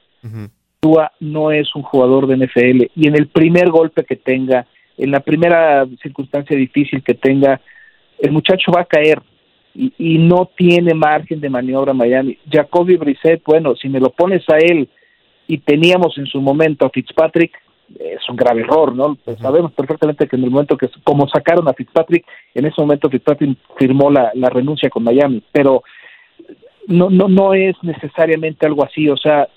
Tua 0.81 1.13
no 1.21 1.51
es 1.51 1.75
un 1.75 1.83
jugador 1.83 2.27
de 2.27 2.37
NFL 2.37 2.91
y 2.95 3.09
en 3.09 3.17
el 3.17 3.29
primer 3.29 3.71
golpe 3.71 4.05
que 4.05 4.17
tenga, 4.17 4.67
en 5.01 5.11
la 5.11 5.21
primera 5.21 5.87
circunstancia 6.03 6.57
difícil 6.57 7.03
que 7.03 7.15
tenga, 7.15 7.61
el 8.19 8.33
muchacho 8.33 8.71
va 8.71 8.83
a 8.83 8.85
caer 8.85 9.21
y, 9.75 9.93
y 9.99 10.19
no 10.19 10.51
tiene 10.55 10.93
margen 10.95 11.41
de 11.41 11.49
maniobra 11.49 11.95
Miami. 11.95 12.37
Jacoby 12.51 12.97
Brissett, 12.97 13.43
bueno, 13.45 13.75
si 13.77 13.89
me 13.89 13.99
lo 13.99 14.11
pones 14.11 14.43
a 14.51 14.59
él 14.59 14.89
y 15.47 15.59
teníamos 15.59 16.19
en 16.19 16.27
su 16.27 16.41
momento 16.41 16.85
a 16.85 16.91
Fitzpatrick, 16.91 17.53
es 17.99 18.29
un 18.29 18.37
grave 18.37 18.61
error, 18.61 18.95
¿no? 18.95 19.17
Pues 19.25 19.39
sabemos 19.39 19.73
perfectamente 19.73 20.29
que 20.29 20.37
en 20.37 20.45
el 20.45 20.51
momento 20.51 20.77
que, 20.77 20.89
como 21.03 21.27
sacaron 21.29 21.67
a 21.67 21.73
Fitzpatrick, 21.73 22.25
en 22.55 22.67
ese 22.67 22.81
momento 22.81 23.09
Fitzpatrick 23.09 23.57
firmó 23.79 24.11
la, 24.11 24.31
la 24.35 24.51
renuncia 24.51 24.91
con 24.91 25.03
Miami, 25.03 25.43
pero 25.51 25.83
no, 26.87 27.09
no, 27.09 27.27
no 27.27 27.55
es 27.55 27.75
necesariamente 27.83 28.67
algo 28.67 28.85
así, 28.85 29.09
o 29.09 29.17
sea, 29.17 29.49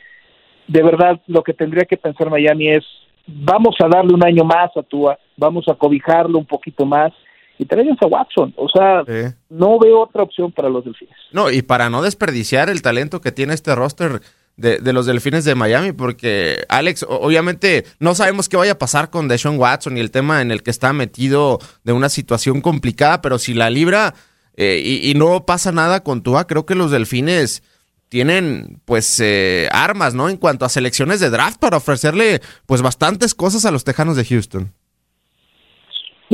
de 0.68 0.82
verdad 0.82 1.20
lo 1.28 1.44
que 1.44 1.54
tendría 1.54 1.84
que 1.84 1.98
pensar 1.98 2.30
Miami 2.30 2.70
es 2.70 2.86
vamos 3.28 3.76
a 3.80 3.88
darle 3.88 4.14
un 4.14 4.26
año 4.26 4.44
más 4.44 4.76
a 4.76 4.84
Tua, 4.84 5.18
vamos 5.38 5.68
a 5.68 5.74
cobijarlo 5.76 6.38
un 6.40 6.46
poquito 6.46 6.86
más 6.86 7.12
y 7.60 7.66
traigan 7.66 7.98
a 8.02 8.06
Watson, 8.08 8.54
o 8.58 8.68
sea, 8.68 9.04
Sí. 9.06 9.36
no 9.50 9.78
veo 9.80 10.02
otra 10.02 10.24
opción 10.24 10.52
para 10.52 10.70
los 10.70 10.84
Delfines. 10.86 11.16
No, 11.32 11.52
y 11.52 11.62
para 11.62 11.90
no 11.90 12.02
desperdiciar 12.02 12.70
el 12.70 12.82
talento 12.82 13.22
que 13.22 13.32
tiene 13.32 13.54
este 13.54 13.76
roster 13.76 14.22
de, 14.58 14.78
de 14.80 14.94
los 14.94 15.06
Delfines 15.06 15.46
de 15.46 15.56
Miami, 15.56 15.92
porque 15.94 16.64
Alex, 16.70 17.06
obviamente 17.08 17.86
no 18.00 18.16
sabemos 18.16 18.50
qué 18.50 18.58
vaya 18.58 18.74
a 18.74 18.78
pasar 18.80 19.10
con 19.12 19.28
Deshaun 19.28 19.58
Watson 19.60 19.98
y 19.98 20.00
el 20.00 20.12
tema 20.12 20.42
en 20.42 20.52
el 20.52 20.64
que 20.64 20.72
está 20.72 20.94
metido 20.94 21.60
de 21.84 21.94
una 21.94 22.10
situación 22.10 22.62
complicada, 22.62 23.22
pero 23.22 23.38
si 23.40 23.54
la 23.54 23.70
libra 23.70 24.14
eh, 24.56 24.82
y, 24.84 25.10
y 25.10 25.14
no 25.16 25.46
pasa 25.46 25.72
nada 25.72 26.04
con 26.04 26.22
Tua, 26.22 26.46
creo 26.48 26.66
que 26.66 26.76
los 26.76 26.92
Delfines 26.92 27.64
tienen 28.10 28.80
pues 28.86 29.20
eh, 29.20 29.68
armas, 29.72 30.14
¿no? 30.14 30.30
En 30.30 30.38
cuanto 30.38 30.66
a 30.66 30.70
selecciones 30.70 31.20
de 31.20 31.32
draft 31.32 31.60
para 31.60 31.78
ofrecerle 31.78 32.42
pues 32.68 32.84
bastantes 32.84 33.34
cosas 33.34 33.66
a 33.66 33.72
los 33.72 33.84
Tejanos 33.84 34.16
de 34.16 34.26
Houston. 34.26 34.72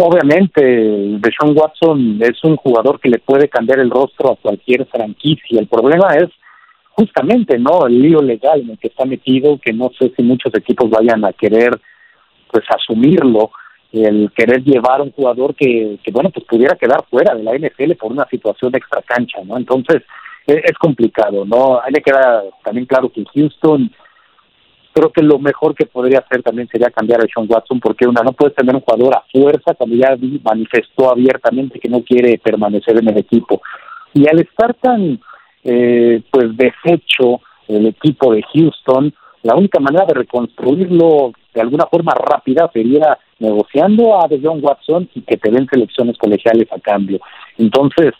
Obviamente, 0.01 0.61
Deshaun 0.61 1.57
Watson 1.57 2.19
es 2.21 2.41
un 2.45 2.55
jugador 2.55 3.01
que 3.01 3.09
le 3.09 3.19
puede 3.19 3.49
cambiar 3.49 3.79
el 3.79 3.89
rostro 3.89 4.31
a 4.31 4.35
cualquier 4.37 4.85
franquicia. 4.85 5.59
El 5.59 5.67
problema 5.67 6.15
es 6.15 6.29
justamente, 6.91 7.59
¿no? 7.59 7.85
El 7.85 8.01
lío 8.01 8.21
legal 8.21 8.61
en 8.61 8.69
el 8.69 8.77
que 8.77 8.87
está 8.87 9.03
metido, 9.03 9.57
que 9.57 9.73
no 9.73 9.91
sé 9.99 10.13
si 10.15 10.23
muchos 10.23 10.53
equipos 10.55 10.89
vayan 10.89 11.25
a 11.25 11.33
querer, 11.33 11.77
pues, 12.49 12.63
asumirlo. 12.69 13.51
El 13.91 14.31
querer 14.33 14.63
llevar 14.63 15.01
a 15.01 15.03
un 15.03 15.11
jugador 15.11 15.53
que, 15.53 15.99
que, 16.01 16.11
bueno, 16.11 16.29
pues 16.29 16.45
pudiera 16.45 16.77
quedar 16.77 17.03
fuera 17.09 17.35
de 17.35 17.43
la 17.43 17.57
NFL 17.57 17.95
por 17.99 18.13
una 18.13 18.25
situación 18.29 18.73
extra 18.75 19.01
cancha, 19.01 19.39
¿no? 19.43 19.57
Entonces, 19.57 20.03
es, 20.47 20.63
es 20.63 20.77
complicado, 20.77 21.43
¿no? 21.43 21.81
Hay 21.81 21.91
que 21.91 22.03
quedar 22.03 22.45
también 22.63 22.85
claro 22.85 23.09
que 23.09 23.25
Houston 23.33 23.91
creo 24.93 25.11
que 25.11 25.21
lo 25.21 25.39
mejor 25.39 25.75
que 25.75 25.85
podría 25.85 26.19
hacer 26.19 26.43
también 26.43 26.67
sería 26.67 26.89
cambiar 26.89 27.21
a 27.21 27.27
Sean 27.33 27.47
Watson 27.49 27.79
porque 27.79 28.07
una 28.07 28.21
no 28.21 28.33
puedes 28.33 28.55
tener 28.55 28.75
un 28.75 28.81
jugador 28.81 29.15
a 29.15 29.23
fuerza 29.31 29.73
cuando 29.75 29.95
ya 29.95 30.17
manifestó 30.43 31.11
abiertamente 31.11 31.79
que 31.79 31.89
no 31.89 32.01
quiere 32.01 32.37
permanecer 32.37 32.97
en 32.97 33.09
el 33.09 33.17
equipo. 33.17 33.61
Y 34.13 34.27
al 34.27 34.39
estar 34.39 34.73
tan 34.75 35.19
eh, 35.63 36.21
pues 36.31 36.55
deshecho 36.55 37.41
el 37.67 37.87
equipo 37.87 38.33
de 38.33 38.43
Houston 38.53 39.13
la 39.43 39.55
única 39.55 39.79
manera 39.79 40.05
de 40.05 40.13
reconstruirlo 40.13 41.31
de 41.53 41.61
alguna 41.61 41.85
forma 41.85 42.13
rápida 42.13 42.69
sería 42.73 43.17
negociando 43.39 44.15
a 44.15 44.27
John 44.41 44.59
Watson 44.61 45.09
y 45.13 45.21
que 45.21 45.37
te 45.37 45.49
den 45.49 45.67
selecciones 45.71 46.17
colegiales 46.17 46.67
a 46.71 46.79
cambio. 46.79 47.19
Entonces 47.57 48.13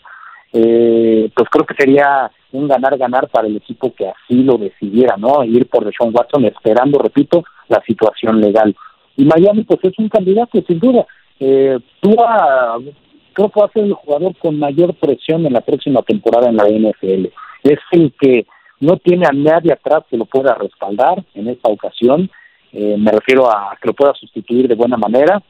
eh, 0.52 1.30
pues 1.34 1.48
creo 1.50 1.66
que 1.66 1.74
sería 1.74 2.30
un 2.52 2.68
ganar-ganar 2.68 3.28
para 3.28 3.46
el 3.46 3.56
equipo 3.56 3.92
que 3.94 4.08
así 4.08 4.42
lo 4.42 4.58
decidiera, 4.58 5.16
¿no? 5.16 5.44
Ir 5.44 5.68
por 5.68 5.84
Deshaun 5.84 6.14
Watson 6.14 6.44
esperando, 6.44 6.98
repito, 6.98 7.44
la 7.68 7.80
situación 7.86 8.40
legal. 8.40 8.74
Y 9.16 9.24
Miami, 9.24 9.64
pues 9.64 9.80
es 9.82 9.98
un 9.98 10.08
candidato, 10.08 10.62
sin 10.66 10.78
duda. 10.78 11.06
Eh, 11.38 11.78
creo 12.00 13.48
que 13.50 13.60
va 13.60 13.66
a 13.66 13.72
ser 13.72 13.84
el 13.84 13.94
jugador 13.94 14.36
con 14.36 14.58
mayor 14.58 14.94
presión 14.94 15.46
en 15.46 15.52
la 15.52 15.60
próxima 15.60 16.02
temporada 16.02 16.48
en 16.48 16.56
la 16.56 16.68
NFL. 16.68 17.26
Es 17.62 17.78
el 17.92 18.12
que 18.20 18.46
no 18.80 18.96
tiene 18.96 19.26
a 19.26 19.32
nadie 19.32 19.72
atrás 19.72 20.04
que 20.10 20.16
lo 20.16 20.24
pueda 20.24 20.54
respaldar 20.54 21.22
en 21.34 21.48
esta 21.48 21.70
ocasión. 21.70 22.30
Eh, 22.72 22.96
me 22.98 23.12
refiero 23.12 23.50
a 23.50 23.76
que 23.80 23.88
lo 23.88 23.94
pueda 23.94 24.14
sustituir 24.14 24.68
de 24.68 24.74
buena 24.74 24.96
manera. 24.96 25.42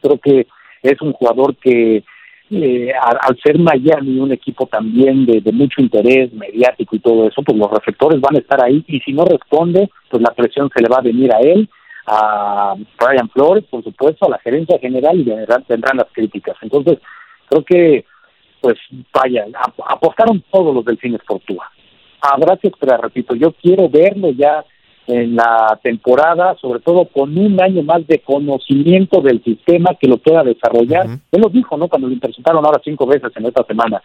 Creo 0.00 0.18
que 0.18 0.46
es 0.82 1.00
un 1.00 1.12
jugador 1.12 1.56
que 1.56 2.04
eh, 2.50 2.92
al, 2.92 3.38
ser 3.42 3.58
Miami 3.58 4.18
un 4.18 4.32
equipo 4.32 4.66
también 4.66 5.24
de, 5.24 5.52
mucho 5.52 5.80
interés 5.80 6.32
mediático 6.32 6.96
y 6.96 6.98
todo 6.98 7.26
eso, 7.26 7.42
pues 7.42 7.56
los 7.56 7.70
reflectores 7.70 8.20
van 8.20 8.36
a 8.36 8.40
estar 8.40 8.62
ahí 8.62 8.84
y 8.86 9.00
si 9.00 9.12
no 9.12 9.24
responde, 9.24 9.88
pues 10.10 10.22
la 10.22 10.34
presión 10.34 10.70
se 10.74 10.82
le 10.82 10.88
va 10.88 10.98
a 10.98 11.02
venir 11.02 11.32
a 11.32 11.38
él, 11.40 11.68
a 12.06 12.74
Brian 12.98 13.30
Flores, 13.30 13.64
por 13.70 13.82
supuesto, 13.82 14.26
a 14.26 14.30
la 14.30 14.38
gerencia 14.38 14.78
general 14.78 15.18
y 15.18 15.24
tendrán 15.66 15.96
las 15.96 16.08
críticas. 16.12 16.56
Entonces, 16.60 16.98
creo 17.48 17.64
que, 17.64 18.04
pues 18.60 18.78
vaya, 19.14 19.46
apostaron 19.86 20.42
todos 20.50 20.74
los 20.74 20.84
delfines 20.84 21.20
por 21.26 21.40
Tua. 21.40 21.70
Habrá 22.20 22.56
que 22.56 22.68
esperar, 22.68 23.00
repito, 23.00 23.34
yo 23.34 23.52
quiero 23.52 23.88
verlo 23.88 24.30
ya 24.30 24.64
en 25.06 25.34
la 25.36 25.78
temporada, 25.82 26.56
sobre 26.60 26.80
todo 26.80 27.06
con 27.06 27.36
un 27.36 27.60
año 27.60 27.82
más 27.82 28.06
de 28.06 28.20
conocimiento 28.20 29.20
del 29.20 29.42
sistema 29.42 29.96
que 30.00 30.08
lo 30.08 30.18
pueda 30.18 30.44
desarrollar. 30.44 31.06
Él 31.32 31.40
lo 31.40 31.48
dijo, 31.48 31.76
¿no? 31.76 31.88
Cuando 31.88 32.08
lo 32.08 32.14
interceptaron 32.14 32.64
ahora 32.64 32.80
cinco 32.84 33.06
veces 33.06 33.30
en 33.36 33.46
esta 33.46 33.64
semana. 33.64 34.00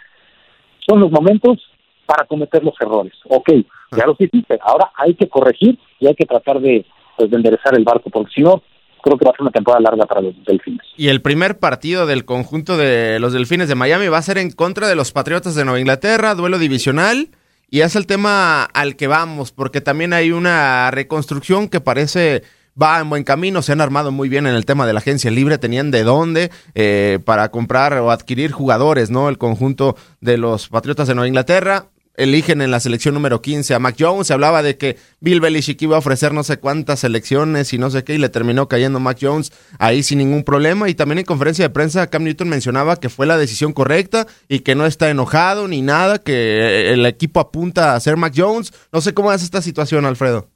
Son 0.88 1.00
los 1.00 1.12
momentos 1.12 1.60
para 2.06 2.25
cometer 2.25 2.63
los 2.63 2.74
errores. 2.80 3.13
Ok, 3.30 3.50
ya 3.96 4.06
los 4.06 4.20
hiciste. 4.20 4.58
Ahora 4.62 4.92
hay 4.96 5.13
que 5.13 5.27
corregir 5.27 5.77
y 6.00 6.08
hay 6.08 6.16
que 6.16 6.25
tratar 6.25 6.60
de, 6.60 6.86
pues, 7.18 7.30
de 7.30 7.36
enderezar 7.36 7.75
el 7.75 7.84
barco, 7.84 8.10
porque 8.10 8.32
si 8.34 8.42
no, 8.42 8.63
creo 9.01 9.18
que 9.18 9.25
va 9.25 9.32
a 9.32 9.34
ser 9.34 9.42
una 9.42 9.51
temporada 9.51 9.82
larga 9.82 10.06
para 10.06 10.22
los 10.22 10.34
Delfines. 10.46 10.82
Y 10.96 11.10
el 11.10 11.22
primer 11.22 11.60
partido 11.60 12.06
del 12.06 12.25
conjunto 12.25 12.77
de 12.77 13.20
los 13.20 13.34
Delfines 13.34 13.68
de 13.68 13.75
Miami 13.75 14.08
va 14.08 14.18
a 14.18 14.22
ser 14.22 14.38
en 14.38 14.51
contra 14.51 14.88
de 14.88 14.96
los 14.96 15.12
Patriotas 15.12 15.56
de 15.56 15.66
Nueva 15.66 15.80
Inglaterra, 15.80 16.34
duelo 16.34 16.58
divisional. 16.58 17.27
Y 17.69 17.81
es 17.81 17.95
el 17.95 18.07
tema 18.07 18.63
al 18.63 18.95
que 18.95 19.07
vamos, 19.07 19.51
porque 19.51 19.81
también 19.81 20.13
hay 20.13 20.31
una 20.31 20.89
reconstrucción 20.91 21.67
que 21.67 21.81
parece 21.81 22.43
va 22.81 23.00
en 23.00 23.09
buen 23.09 23.24
camino, 23.24 23.62
se 23.62 23.71
han 23.71 23.81
armado 23.81 24.12
muy 24.12 24.29
bien 24.29 24.45
en 24.45 24.53
el 24.53 24.65
tema 24.65 24.86
de 24.86 24.93
la 24.93 25.00
agencia 25.00 25.31
libre, 25.31 25.57
tenían 25.57 25.91
de 25.91 26.03
dónde 26.03 26.51
eh, 26.75 27.19
para 27.25 27.50
comprar 27.50 27.93
o 27.95 28.12
adquirir 28.12 28.51
jugadores, 28.51 29.09
¿no? 29.09 29.29
El 29.29 29.38
conjunto 29.38 29.97
de 30.21 30.38
los 30.38 30.69
Patriotas 30.69 31.07
de 31.07 31.15
Nueva 31.15 31.27
Inglaterra 31.27 31.88
eligen 32.17 32.62
en 32.62 32.71
la 32.71 32.79
selección 32.79 33.13
número 33.13 33.41
15 33.41 33.75
a 33.75 33.79
Mac 33.79 33.95
Jones. 33.97 34.27
Se 34.27 34.33
hablaba 34.33 34.63
de 34.63 34.77
que 34.77 34.97
Bill 35.21 35.39
Belichick 35.39 35.81
iba 35.83 35.95
a 35.95 36.00
ofrecer 36.00 36.33
no 36.33 36.43
sé 36.43 36.59
cuántas 36.59 37.00
selecciones 37.00 37.71
y 37.74 37.77
no 37.77 37.89
sé 37.89 38.03
qué, 38.03 38.15
y 38.15 38.17
le 38.17 38.29
terminó 38.29 38.67
cayendo 38.67 39.00
Mac 39.00 39.19
Jones 39.21 39.51
ahí 39.79 40.03
sin 40.03 40.17
ningún 40.17 40.43
problema. 40.43 40.89
Y 40.89 40.95
también 40.95 41.19
en 41.19 41.25
conferencia 41.25 41.63
de 41.65 41.74
prensa, 41.74 42.09
Cam 42.09 42.24
Newton 42.24 42.50
mencionaba 42.50 43.00
que 43.00 43.09
fue 43.09 43.27
la 43.27 43.38
decisión 43.38 43.71
correcta 43.71 44.25
y 44.50 44.59
que 44.59 44.75
no 44.75 44.86
está 44.86 45.09
enojado 45.09 45.67
ni 45.67 45.81
nada, 45.81 46.17
que 46.17 46.91
el 46.91 47.05
equipo 47.05 47.39
apunta 47.39 47.93
a 47.93 48.00
ser 48.00 48.17
Mac 48.17 48.33
Jones. 48.36 48.74
No 48.91 49.00
sé 49.00 49.13
cómo 49.13 49.31
es 49.31 49.43
esta 49.43 49.62
situación, 49.62 50.05
Alfredo. 50.05 50.47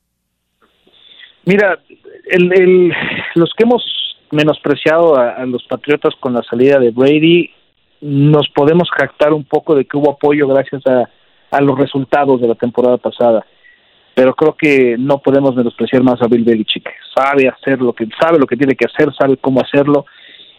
Mira, 1.46 1.80
el, 2.26 2.92
los 3.36 3.52
que 3.56 3.64
hemos 3.64 3.84
menospreciado 4.32 5.18
a 5.18 5.46
los 5.46 5.64
Patriotas 5.68 6.14
con 6.20 6.34
la 6.34 6.42
salida 6.44 6.80
de 6.80 6.92
Brady, 6.92 7.52
nos 8.02 8.50
podemos 8.50 8.90
jactar 8.98 9.32
un 9.34 9.44
poco 9.44 9.76
de 9.76 9.86
que 9.86 9.98
hubo 9.98 10.12
apoyo 10.12 10.48
gracias 10.48 10.86
a 10.88 11.10
a 11.52 11.62
los 11.62 11.78
resultados 11.78 12.42
de 12.42 12.48
la 12.48 12.56
temporada 12.56 12.98
pasada. 12.98 13.46
Pero 14.14 14.34
creo 14.34 14.56
que 14.58 14.98
no 14.98 15.20
podemos 15.20 15.56
menospreciar 15.56 16.04
más 16.04 16.22
a 16.22 16.28
Bill 16.28 16.44
Belichick. 16.44 16.90
Sabe 17.16 17.48
hacer 17.48 17.82
lo 17.82 17.94
que 17.94 18.08
sabe 18.20 18.40
lo 18.40 18.48
que 18.48 18.58
tiene 18.58 18.76
que 18.76 18.86
hacer, 18.86 19.14
sabe 19.14 19.38
cómo 19.38 19.62
hacerlo 19.62 20.06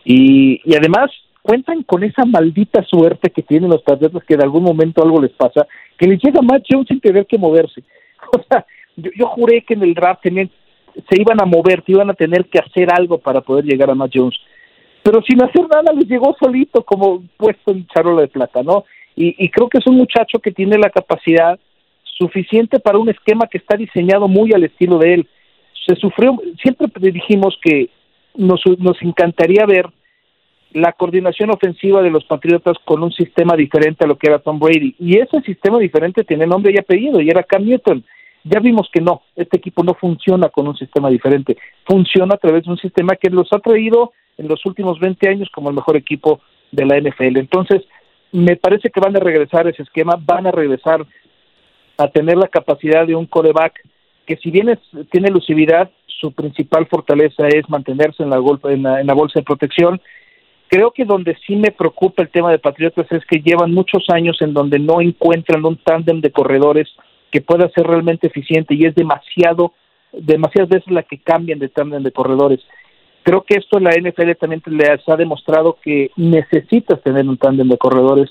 y, 0.04 0.60
y 0.64 0.76
además 0.76 1.10
cuentan 1.42 1.82
con 1.82 2.02
esa 2.04 2.24
maldita 2.24 2.82
suerte 2.84 3.30
que 3.30 3.42
tienen 3.42 3.70
los 3.70 3.82
Patriotas 3.82 4.22
que 4.24 4.34
en 4.34 4.42
algún 4.42 4.62
momento 4.62 5.02
algo 5.02 5.20
les 5.20 5.32
pasa, 5.32 5.66
que 5.98 6.06
les 6.06 6.22
llega 6.22 6.40
Matt 6.40 6.64
Jones 6.70 6.88
sin 6.88 7.00
tener 7.00 7.26
que 7.26 7.38
moverse. 7.38 7.82
O 8.34 8.40
sea, 8.48 8.64
yo, 8.96 9.10
yo 9.16 9.26
juré 9.26 9.62
que 9.62 9.74
en 9.74 9.82
el 9.82 9.94
draft 9.94 10.22
tenían, 10.22 10.48
se 10.94 11.20
iban 11.20 11.42
a 11.42 11.44
mover, 11.44 11.82
que 11.82 11.92
iban 11.92 12.08
a 12.08 12.14
tener 12.14 12.46
que 12.46 12.60
hacer 12.60 12.88
algo 12.90 13.18
para 13.18 13.40
poder 13.40 13.64
llegar 13.64 13.90
a 13.90 13.94
Matt 13.94 14.12
Jones. 14.14 14.38
Pero 15.02 15.20
sin 15.22 15.42
hacer 15.42 15.68
nada 15.68 15.92
les 15.92 16.08
llegó 16.08 16.34
solito 16.40 16.82
como 16.84 17.22
puesto 17.36 17.72
en 17.72 17.86
charola 17.88 18.22
de 18.22 18.28
plata, 18.28 18.62
¿no? 18.62 18.84
Y, 19.14 19.48
creo 19.50 19.68
que 19.68 19.78
es 19.78 19.86
un 19.86 19.96
muchacho 19.96 20.38
que 20.38 20.52
tiene 20.52 20.78
la 20.78 20.90
capacidad 20.90 21.58
suficiente 22.02 22.78
para 22.78 22.98
un 22.98 23.08
esquema 23.10 23.46
que 23.46 23.58
está 23.58 23.76
diseñado 23.76 24.28
muy 24.28 24.52
al 24.52 24.64
estilo 24.64 24.98
de 24.98 25.14
él. 25.14 25.28
Se 25.86 25.96
sufrió, 25.96 26.40
siempre 26.62 26.88
dijimos 27.10 27.58
que 27.62 27.90
nos, 28.36 28.62
nos 28.78 29.00
encantaría 29.02 29.66
ver 29.66 29.86
la 30.72 30.92
coordinación 30.92 31.50
ofensiva 31.50 32.02
de 32.02 32.10
los 32.10 32.24
Patriotas 32.24 32.76
con 32.84 33.02
un 33.02 33.12
sistema 33.12 33.56
diferente 33.56 34.04
a 34.04 34.08
lo 34.08 34.16
que 34.16 34.28
era 34.28 34.38
Tom 34.38 34.58
Brady. 34.58 34.94
Y 34.98 35.18
ese 35.18 35.40
sistema 35.42 35.78
diferente 35.78 36.24
tiene 36.24 36.46
nombre 36.46 36.72
y 36.74 36.78
apellido, 36.78 37.20
y 37.20 37.28
era 37.28 37.42
Cam 37.42 37.64
Newton. 37.64 38.04
Ya 38.44 38.58
vimos 38.58 38.88
que 38.92 39.00
no, 39.00 39.22
este 39.36 39.58
equipo 39.58 39.84
no 39.84 39.94
funciona 39.94 40.48
con 40.48 40.66
un 40.66 40.76
sistema 40.76 41.08
diferente, 41.10 41.56
funciona 41.86 42.34
a 42.34 42.38
través 42.38 42.64
de 42.64 42.70
un 42.70 42.78
sistema 42.78 43.14
que 43.14 43.30
los 43.30 43.52
ha 43.52 43.60
traído 43.60 44.12
en 44.36 44.48
los 44.48 44.64
últimos 44.66 44.98
20 44.98 45.28
años 45.28 45.48
como 45.54 45.68
el 45.68 45.76
mejor 45.76 45.96
equipo 45.96 46.40
de 46.72 46.86
la 46.86 46.98
NFL. 46.98 47.36
Entonces, 47.36 47.82
me 48.32 48.56
parece 48.56 48.90
que 48.90 49.00
van 49.00 49.16
a 49.16 49.20
regresar 49.20 49.66
a 49.66 49.70
ese 49.70 49.82
esquema, 49.82 50.18
van 50.18 50.46
a 50.46 50.50
regresar 50.50 51.06
a 51.98 52.08
tener 52.08 52.36
la 52.36 52.48
capacidad 52.48 53.06
de 53.06 53.14
un 53.14 53.26
coreback 53.26 53.80
que 54.26 54.36
si 54.36 54.50
bien 54.50 54.78
tiene 55.10 55.28
elusividad, 55.28 55.90
su 56.06 56.32
principal 56.32 56.86
fortaleza 56.86 57.48
es 57.48 57.68
mantenerse 57.68 58.22
en 58.22 58.30
la, 58.30 58.40
en, 58.64 58.86
en 58.86 59.06
la 59.06 59.14
bolsa 59.14 59.40
de 59.40 59.44
protección. 59.44 60.00
Creo 60.68 60.92
que 60.92 61.04
donde 61.04 61.36
sí 61.46 61.56
me 61.56 61.70
preocupa 61.70 62.22
el 62.22 62.30
tema 62.30 62.50
de 62.50 62.58
Patriotas 62.58 63.06
es 63.10 63.24
que 63.26 63.40
llevan 63.40 63.72
muchos 63.72 64.04
años 64.08 64.40
en 64.40 64.54
donde 64.54 64.78
no 64.78 65.00
encuentran 65.00 65.64
un 65.64 65.76
tándem 65.76 66.20
de 66.20 66.30
corredores 66.30 66.88
que 67.30 67.40
pueda 67.40 67.68
ser 67.70 67.86
realmente 67.86 68.28
eficiente 68.28 68.74
y 68.74 68.84
es 68.84 68.94
demasiado, 68.94 69.74
demasiadas 70.12 70.70
veces 70.70 70.90
la 70.90 71.02
que 71.02 71.18
cambian 71.18 71.58
de 71.58 71.68
tándem 71.68 72.02
de 72.02 72.12
corredores. 72.12 72.60
Creo 73.22 73.42
que 73.42 73.54
esto 73.56 73.78
la 73.78 73.92
NFL 73.92 74.32
también 74.40 74.62
les 74.66 75.08
ha 75.08 75.16
demostrado 75.16 75.78
que 75.82 76.10
necesitas 76.16 77.00
tener 77.02 77.28
un 77.28 77.36
tándem 77.36 77.68
de 77.68 77.78
corredores 77.78 78.30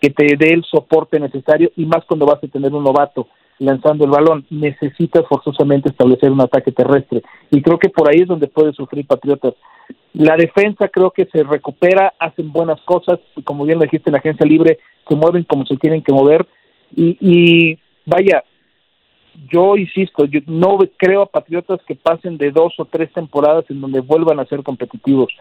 que 0.00 0.10
te 0.10 0.36
dé 0.36 0.52
el 0.52 0.64
soporte 0.64 1.18
necesario 1.18 1.70
y 1.76 1.86
más 1.86 2.04
cuando 2.04 2.26
vas 2.26 2.42
a 2.42 2.48
tener 2.48 2.72
un 2.74 2.84
novato 2.84 3.28
lanzando 3.58 4.04
el 4.04 4.10
balón, 4.10 4.44
necesitas 4.50 5.24
forzosamente 5.26 5.88
establecer 5.88 6.30
un 6.30 6.42
ataque 6.42 6.72
terrestre. 6.72 7.22
Y 7.50 7.62
creo 7.62 7.78
que 7.78 7.88
por 7.88 8.08
ahí 8.08 8.20
es 8.20 8.28
donde 8.28 8.48
puede 8.48 8.72
sufrir 8.72 9.06
Patriotas. 9.06 9.54
La 10.12 10.36
defensa 10.36 10.88
creo 10.88 11.10
que 11.10 11.26
se 11.26 11.42
recupera, 11.42 12.12
hacen 12.18 12.52
buenas 12.52 12.80
cosas, 12.82 13.18
como 13.44 13.64
bien 13.64 13.78
lo 13.78 13.84
dijiste 13.84 14.10
en 14.10 14.12
la 14.12 14.18
agencia 14.18 14.46
libre, 14.46 14.78
se 15.08 15.14
mueven 15.14 15.44
como 15.44 15.64
se 15.64 15.76
tienen 15.76 16.02
que 16.02 16.12
mover. 16.12 16.46
Y, 16.94 17.16
y 17.20 17.78
vaya, 18.04 18.44
yo 19.50 19.76
insisto, 19.76 20.24
yo 20.24 20.40
no 20.46 20.78
creo 20.96 21.22
a 21.22 21.30
Patriotas 21.30 21.80
que 21.86 21.94
pasen 21.94 22.36
de 22.38 22.50
dos 22.50 22.74
o 22.78 22.84
tres 22.84 23.12
temporadas 23.12 23.64
en 23.68 23.80
donde 23.80 24.00
vuelvan 24.00 24.40
a 24.40 24.46
ser 24.46 24.62
competitivos. 24.62 25.32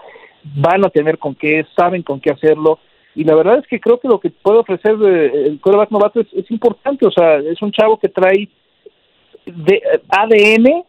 Van 0.56 0.86
a 0.86 0.90
tener 0.90 1.18
con 1.18 1.36
qué, 1.36 1.66
saben 1.76 2.04
con 2.04 2.20
qué 2.20 2.32
hacerlo. 2.32 2.80
Y 3.16 3.24
la 3.24 3.36
verdad 3.36 3.60
es 3.60 3.68
que 3.68 3.80
creo 3.80 4.00
que 4.00 4.08
lo 4.08 4.20
que 4.20 4.30
puede 4.30 4.60
ofrecer 4.60 4.96
eh, 5.04 5.48
el 5.48 5.60
quarterback 5.62 5.92
novato 5.92 6.20
es, 6.20 6.52
importante. 6.52 7.08
O 7.08 7.12
sea, 7.12 7.38
es 7.38 7.62
un 7.62 7.72
chavo 7.72 7.98
que 7.98 8.10
trae 8.10 8.50
de, 9.46 9.82
ADN 10.10 10.84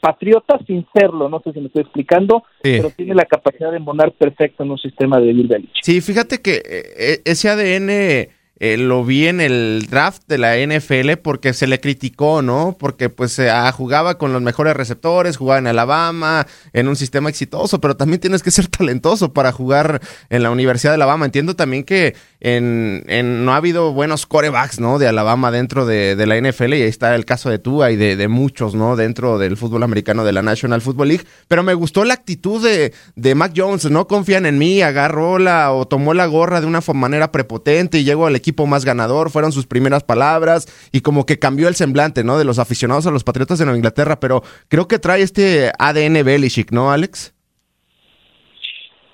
patriota 0.00 0.58
sin 0.66 0.86
serlo, 0.94 1.28
no 1.28 1.42
sé 1.44 1.52
si 1.52 1.60
me 1.60 1.66
estoy 1.66 1.82
explicando, 1.82 2.42
pero 2.62 2.88
tiene 2.88 3.14
la 3.14 3.26
capacidad 3.26 3.70
de 3.70 3.76
embonar 3.76 4.12
perfecto 4.12 4.62
en 4.62 4.70
un 4.70 4.78
sistema 4.78 5.20
de 5.20 5.26
Bill. 5.30 5.68
Sí, 5.82 6.00
fíjate 6.00 6.40
que 6.40 6.62
eh, 6.64 7.20
ese 7.26 7.50
ADN 7.50 8.30
eh, 8.60 8.76
lo 8.76 9.04
vi 9.06 9.26
en 9.26 9.40
el 9.40 9.86
draft 9.88 10.22
de 10.28 10.36
la 10.36 10.54
NFL 10.54 11.12
porque 11.22 11.54
se 11.54 11.66
le 11.66 11.80
criticó, 11.80 12.42
¿no? 12.42 12.76
Porque 12.78 13.08
pues 13.08 13.32
se 13.32 13.48
ah, 13.48 13.72
jugaba 13.72 14.18
con 14.18 14.34
los 14.34 14.42
mejores 14.42 14.76
receptores, 14.76 15.38
jugaba 15.38 15.58
en 15.58 15.66
Alabama, 15.66 16.46
en 16.74 16.86
un 16.86 16.94
sistema 16.94 17.30
exitoso, 17.30 17.80
pero 17.80 17.96
también 17.96 18.20
tienes 18.20 18.42
que 18.42 18.50
ser 18.50 18.66
talentoso 18.68 19.32
para 19.32 19.50
jugar 19.50 20.02
en 20.28 20.42
la 20.42 20.50
Universidad 20.50 20.92
de 20.92 20.96
Alabama. 20.96 21.24
Entiendo 21.24 21.56
también 21.56 21.84
que 21.84 22.14
en, 22.40 23.04
en 23.06 23.44
no 23.44 23.52
ha 23.52 23.56
habido 23.56 23.92
buenos 23.92 24.24
corebacks, 24.24 24.80
¿no? 24.80 24.98
De 24.98 25.06
Alabama 25.06 25.50
dentro 25.50 25.84
de, 25.84 26.16
de, 26.16 26.26
la 26.26 26.40
NFL 26.40 26.72
y 26.74 26.82
ahí 26.82 26.88
está 26.88 27.14
el 27.14 27.26
caso 27.26 27.50
de 27.50 27.58
Tua 27.58 27.90
y 27.90 27.96
de, 27.96 28.16
de, 28.16 28.28
muchos, 28.28 28.74
¿no? 28.74 28.96
Dentro 28.96 29.38
del 29.38 29.58
fútbol 29.58 29.82
americano 29.82 30.24
de 30.24 30.32
la 30.32 30.40
National 30.40 30.80
Football 30.80 31.08
League. 31.08 31.24
Pero 31.48 31.62
me 31.62 31.74
gustó 31.74 32.04
la 32.04 32.14
actitud 32.14 32.64
de, 32.64 32.94
de 33.14 33.34
Mac 33.34 33.52
Jones, 33.54 33.90
no 33.90 34.06
confían 34.06 34.46
en 34.46 34.58
mí, 34.58 34.80
agarró 34.80 35.38
la 35.38 35.72
o 35.72 35.86
tomó 35.86 36.14
la 36.14 36.26
gorra 36.26 36.62
de 36.62 36.66
una 36.66 36.80
manera 36.94 37.30
prepotente 37.30 37.98
y 37.98 38.04
llegó 38.04 38.26
al 38.26 38.36
equipo 38.36 38.66
más 38.66 38.86
ganador, 38.86 39.30
fueron 39.30 39.52
sus 39.52 39.66
primeras 39.66 40.02
palabras 40.02 40.66
y 40.92 41.02
como 41.02 41.26
que 41.26 41.38
cambió 41.38 41.68
el 41.68 41.74
semblante, 41.74 42.24
¿no? 42.24 42.38
De 42.38 42.44
los 42.44 42.58
aficionados 42.58 43.06
a 43.06 43.10
los 43.10 43.22
Patriotas 43.22 43.58
de 43.58 43.66
Nueva 43.66 43.76
Inglaterra, 43.76 44.18
pero 44.18 44.42
creo 44.68 44.88
que 44.88 44.98
trae 44.98 45.20
este 45.20 45.72
ADN 45.78 46.24
Belichick, 46.24 46.72
¿no, 46.72 46.90
Alex? 46.90 47.34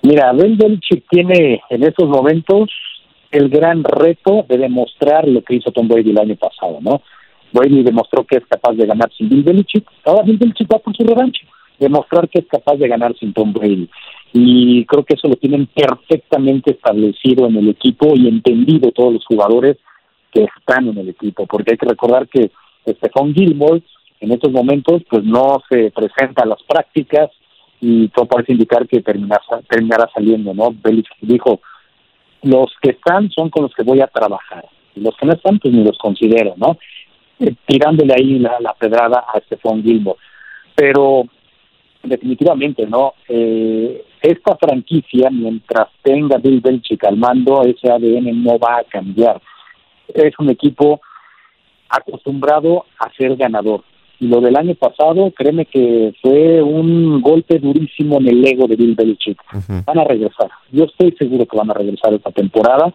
Mira, 0.01 0.31
Belichick 0.31 1.03
tiene 1.09 1.61
en 1.69 1.83
estos 1.83 2.07
momentos 2.07 2.69
el 3.31 3.49
gran 3.49 3.83
reto 3.83 4.45
de 4.47 4.57
demostrar 4.57 5.27
lo 5.27 5.41
que 5.41 5.55
hizo 5.55 5.71
Tom 5.71 5.87
Brady 5.87 6.11
el 6.11 6.19
año 6.19 6.35
pasado, 6.35 6.79
¿no? 6.81 7.01
Brady 7.51 7.83
demostró 7.83 8.25
que 8.25 8.37
es 8.37 8.45
capaz 8.45 8.73
de 8.73 8.85
ganar 8.85 9.09
sin 9.17 9.29
Bill 9.29 9.43
Belichick, 9.43 9.87
ahora 10.05 10.23
Bill 10.23 10.37
Belichick 10.37 10.73
va 10.73 10.79
por 10.79 10.95
su 10.95 11.03
revancha, 11.03 11.45
demostrar 11.79 12.27
que 12.29 12.39
es 12.39 12.47
capaz 12.47 12.75
de 12.75 12.87
ganar 12.87 13.15
sin 13.17 13.33
Tom 13.33 13.53
Brady. 13.53 13.89
Y 14.33 14.85
creo 14.85 15.03
que 15.03 15.15
eso 15.15 15.27
lo 15.27 15.35
tienen 15.35 15.67
perfectamente 15.67 16.71
establecido 16.71 17.47
en 17.47 17.55
el 17.57 17.69
equipo 17.69 18.13
y 18.15 18.27
entendido 18.27 18.91
todos 18.91 19.13
los 19.13 19.25
jugadores 19.25 19.77
que 20.31 20.45
están 20.57 20.87
en 20.87 20.97
el 20.97 21.09
equipo, 21.09 21.45
porque 21.45 21.71
hay 21.71 21.77
que 21.77 21.87
recordar 21.87 22.27
que 22.27 22.51
Stephon 22.85 23.33
Gilmore 23.33 23.81
en 24.19 24.31
estos 24.31 24.51
momentos 24.51 25.03
pues 25.09 25.23
no 25.23 25.61
se 25.69 25.91
presenta 25.91 26.43
a 26.43 26.47
las 26.47 26.61
prácticas 26.63 27.29
y 27.79 28.07
todo 28.09 28.25
parece 28.25 28.53
indicar 28.53 28.87
que 28.87 29.01
terminará, 29.01 29.41
terminará 29.69 30.09
saliendo, 30.13 30.53
¿no? 30.53 30.71
Belichick 30.71 31.17
dijo, 31.21 31.61
los 32.43 32.73
que 32.81 32.91
están 32.91 33.29
son 33.31 33.49
con 33.49 33.63
los 33.63 33.73
que 33.73 33.83
voy 33.83 34.01
a 34.01 34.07
trabajar, 34.07 34.65
los 34.95 35.15
que 35.17 35.25
no 35.25 35.33
están 35.33 35.59
pues 35.59 35.73
ni 35.73 35.83
los 35.83 35.97
considero, 35.97 36.53
¿no? 36.57 36.77
Eh, 37.39 37.53
tirándole 37.65 38.13
ahí 38.13 38.39
la, 38.39 38.59
la 38.59 38.73
pedrada 38.73 39.25
a 39.33 39.39
Stephon 39.41 39.83
Gilmore. 39.83 40.19
Pero 40.75 41.25
definitivamente, 42.03 42.85
¿no? 42.87 43.13
Eh, 43.27 44.03
esta 44.21 44.55
franquicia, 44.57 45.29
mientras 45.29 45.87
tenga 46.01 46.37
Bill 46.37 46.61
Belichick 46.61 47.03
al 47.03 47.17
mando, 47.17 47.63
ese 47.63 47.89
ADN 47.89 48.43
no 48.43 48.57
va 48.57 48.79
a 48.79 48.83
cambiar. 48.83 49.41
Es 50.07 50.33
un 50.39 50.49
equipo 50.49 51.01
acostumbrado 51.89 52.85
a 52.99 53.11
ser 53.13 53.35
ganador. 53.35 53.83
Y 54.19 54.27
lo 54.27 54.41
del 54.41 54.55
año 54.55 54.73
pasado, 54.75 55.31
créeme 55.31 55.65
que 55.65 56.13
fue 56.21 56.61
un 56.61 57.21
golpe 57.21 57.59
durísimo 57.59 58.17
en 58.17 58.29
el 58.29 58.45
ego 58.45 58.67
de 58.67 58.75
Bill 58.75 58.95
Belichick. 58.95 59.39
Van 59.85 59.99
a 59.99 60.03
regresar. 60.03 60.49
Yo 60.71 60.85
estoy 60.85 61.11
seguro 61.17 61.45
que 61.45 61.57
van 61.57 61.69
a 61.69 61.75
regresar 61.75 62.13
esta 62.13 62.31
temporada. 62.31 62.91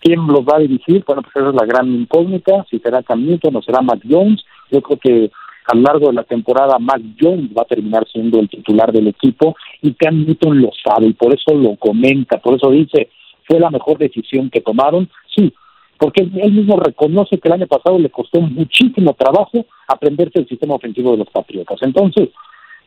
¿Quién 0.00 0.26
los 0.26 0.40
va 0.40 0.56
a 0.56 0.60
dirigir? 0.60 1.04
Bueno, 1.06 1.22
pues 1.22 1.36
esa 1.36 1.50
es 1.50 1.54
la 1.54 1.66
gran 1.66 1.88
incógnita. 1.88 2.64
Si 2.70 2.78
será 2.78 3.02
Cam 3.02 3.24
Newton 3.24 3.56
o 3.56 3.62
será 3.62 3.82
Mac 3.82 4.00
Jones. 4.08 4.42
Yo 4.70 4.80
creo 4.82 4.98
que 4.98 5.30
a 5.66 5.76
lo 5.76 5.82
largo 5.82 6.08
de 6.08 6.14
la 6.14 6.24
temporada 6.24 6.78
Mac 6.78 7.00
Jones 7.20 7.50
va 7.56 7.62
a 7.62 7.66
terminar 7.66 8.06
siendo 8.10 8.40
el 8.40 8.48
titular 8.48 8.92
del 8.92 9.08
equipo 9.08 9.54
y 9.82 9.92
Cam 9.94 10.24
Newton 10.24 10.60
lo 10.60 10.70
sabe 10.82 11.06
y 11.06 11.12
por 11.12 11.32
eso 11.32 11.54
lo 11.54 11.76
comenta, 11.76 12.38
por 12.38 12.54
eso 12.54 12.70
dice, 12.70 13.10
fue 13.46 13.60
la 13.60 13.70
mejor 13.70 13.98
decisión 13.98 14.50
que 14.50 14.60
tomaron. 14.60 15.08
Sí, 15.34 15.52
porque 16.00 16.22
él 16.22 16.52
mismo 16.52 16.80
reconoce 16.80 17.38
que 17.38 17.46
el 17.48 17.52
año 17.52 17.66
pasado 17.66 17.98
le 17.98 18.08
costó 18.08 18.40
muchísimo 18.40 19.12
trabajo 19.12 19.66
aprenderse 19.86 20.38
el 20.38 20.48
sistema 20.48 20.76
ofensivo 20.76 21.12
de 21.12 21.18
los 21.18 21.28
Patriotas. 21.28 21.78
Entonces, 21.82 22.30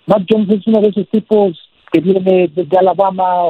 Matt 0.08 0.24
Jones 0.28 0.50
es 0.50 0.66
uno 0.66 0.82
de 0.82 0.88
esos 0.88 1.08
tipos 1.10 1.60
que 1.92 2.02
viene 2.02 2.50
desde 2.52 2.78
Alabama, 2.78 3.44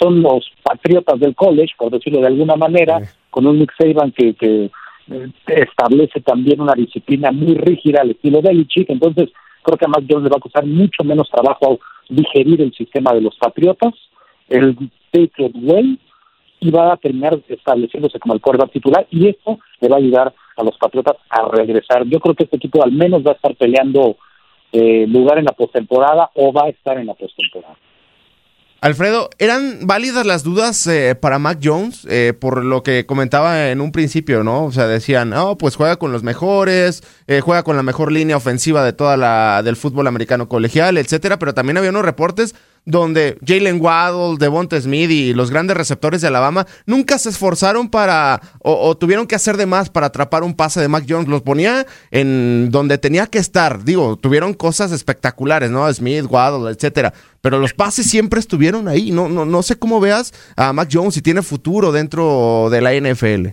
son 0.00 0.22
los 0.22 0.48
Patriotas 0.62 1.18
del 1.18 1.34
college, 1.34 1.72
por 1.76 1.90
decirlo 1.90 2.20
de 2.20 2.28
alguna 2.28 2.54
manera, 2.54 3.00
con 3.30 3.48
un 3.48 3.58
Nick 3.58 3.72
Saban 3.76 4.12
que, 4.12 4.34
que 4.34 4.70
eh, 5.10 5.30
establece 5.48 6.20
también 6.20 6.60
una 6.60 6.74
disciplina 6.74 7.32
muy 7.32 7.54
rígida 7.54 8.02
al 8.02 8.12
estilo 8.12 8.40
de 8.40 8.50
Belichick, 8.50 8.88
entonces 8.90 9.30
creo 9.62 9.76
que 9.76 9.86
a 9.86 9.88
Matt 9.88 10.04
Jones 10.08 10.22
le 10.22 10.30
va 10.30 10.36
a 10.36 10.40
costar 10.40 10.64
mucho 10.64 11.02
menos 11.02 11.28
trabajo 11.28 11.80
digerir 12.08 12.60
el 12.60 12.72
sistema 12.74 13.12
de 13.12 13.22
los 13.22 13.36
Patriotas, 13.38 13.92
el 14.48 14.76
Patriot 15.10 15.52
Way, 15.56 15.98
y 16.62 16.70
va 16.70 16.92
a 16.92 16.96
terminar 16.96 17.38
estableciéndose 17.48 18.20
como 18.20 18.34
el 18.34 18.40
quarterback 18.40 18.72
titular 18.72 19.06
y 19.10 19.28
esto 19.28 19.58
le 19.80 19.88
va 19.88 19.96
a 19.96 19.98
ayudar 19.98 20.32
a 20.56 20.62
los 20.62 20.78
Patriotas 20.78 21.16
a 21.28 21.48
regresar. 21.48 22.04
Yo 22.06 22.20
creo 22.20 22.34
que 22.34 22.44
este 22.44 22.56
equipo 22.56 22.82
al 22.82 22.92
menos 22.92 23.26
va 23.26 23.32
a 23.32 23.34
estar 23.34 23.54
peleando 23.56 24.16
eh, 24.70 25.06
lugar 25.08 25.38
en 25.38 25.44
la 25.44 25.52
postemporada 25.52 26.30
o 26.34 26.52
va 26.52 26.66
a 26.66 26.68
estar 26.68 26.98
en 26.98 27.06
la 27.06 27.14
postemporada. 27.14 27.76
Alfredo, 28.82 29.30
¿eran 29.38 29.86
válidas 29.86 30.26
las 30.26 30.42
dudas 30.42 30.84
eh, 30.88 31.14
para 31.14 31.38
Mac 31.38 31.60
Jones? 31.62 32.04
Eh, 32.10 32.32
por 32.32 32.64
lo 32.64 32.82
que 32.82 33.06
comentaba 33.06 33.70
en 33.70 33.80
un 33.80 33.92
principio, 33.92 34.42
¿no? 34.42 34.64
O 34.64 34.72
sea, 34.72 34.88
decían, 34.88 35.32
oh, 35.34 35.56
pues 35.56 35.76
juega 35.76 35.98
con 35.98 36.10
los 36.10 36.24
mejores, 36.24 37.04
eh, 37.28 37.40
juega 37.40 37.62
con 37.62 37.76
la 37.76 37.84
mejor 37.84 38.10
línea 38.10 38.36
ofensiva 38.36 38.84
de 38.84 38.92
toda 38.92 39.16
la 39.16 39.62
del 39.62 39.76
fútbol 39.76 40.08
americano 40.08 40.48
colegial, 40.48 40.98
etcétera, 40.98 41.38
pero 41.38 41.54
también 41.54 41.76
había 41.76 41.90
unos 41.90 42.04
reportes 42.04 42.56
donde 42.84 43.38
Jalen 43.46 43.80
Waddle, 43.80 44.36
Devonta 44.38 44.80
Smith 44.80 45.10
y 45.10 45.34
los 45.34 45.50
grandes 45.50 45.76
receptores 45.76 46.20
de 46.20 46.28
Alabama 46.28 46.66
nunca 46.86 47.18
se 47.18 47.28
esforzaron 47.28 47.88
para 47.88 48.40
o, 48.60 48.96
tuvieron 48.96 49.26
que 49.26 49.36
hacer 49.36 49.56
de 49.56 49.66
más 49.66 49.88
para 49.88 50.06
atrapar 50.06 50.42
un 50.42 50.54
pase 50.54 50.80
de 50.80 50.88
Mac 50.88 51.04
Jones. 51.08 51.28
Los 51.28 51.42
ponía 51.42 51.86
en 52.10 52.70
donde 52.70 52.98
tenía 52.98 53.26
que 53.26 53.38
estar. 53.38 53.84
Digo, 53.84 54.16
tuvieron 54.16 54.54
cosas 54.54 54.92
espectaculares, 54.92 55.70
¿no? 55.70 55.92
Smith, 55.92 56.24
Waddle, 56.28 56.70
etcétera. 56.70 57.12
Pero 57.40 57.58
los 57.58 57.72
pases 57.72 58.10
siempre 58.10 58.40
estuvieron 58.40 58.88
ahí. 58.88 59.10
No, 59.10 59.28
no, 59.28 59.44
no 59.44 59.62
sé 59.62 59.78
cómo 59.78 60.00
veas 60.00 60.32
a 60.56 60.72
Mac 60.72 60.88
Jones 60.92 61.14
si 61.14 61.22
tiene 61.22 61.42
futuro 61.42 61.92
dentro 61.92 62.68
de 62.70 62.80
la 62.80 62.94
NFL. 62.94 63.48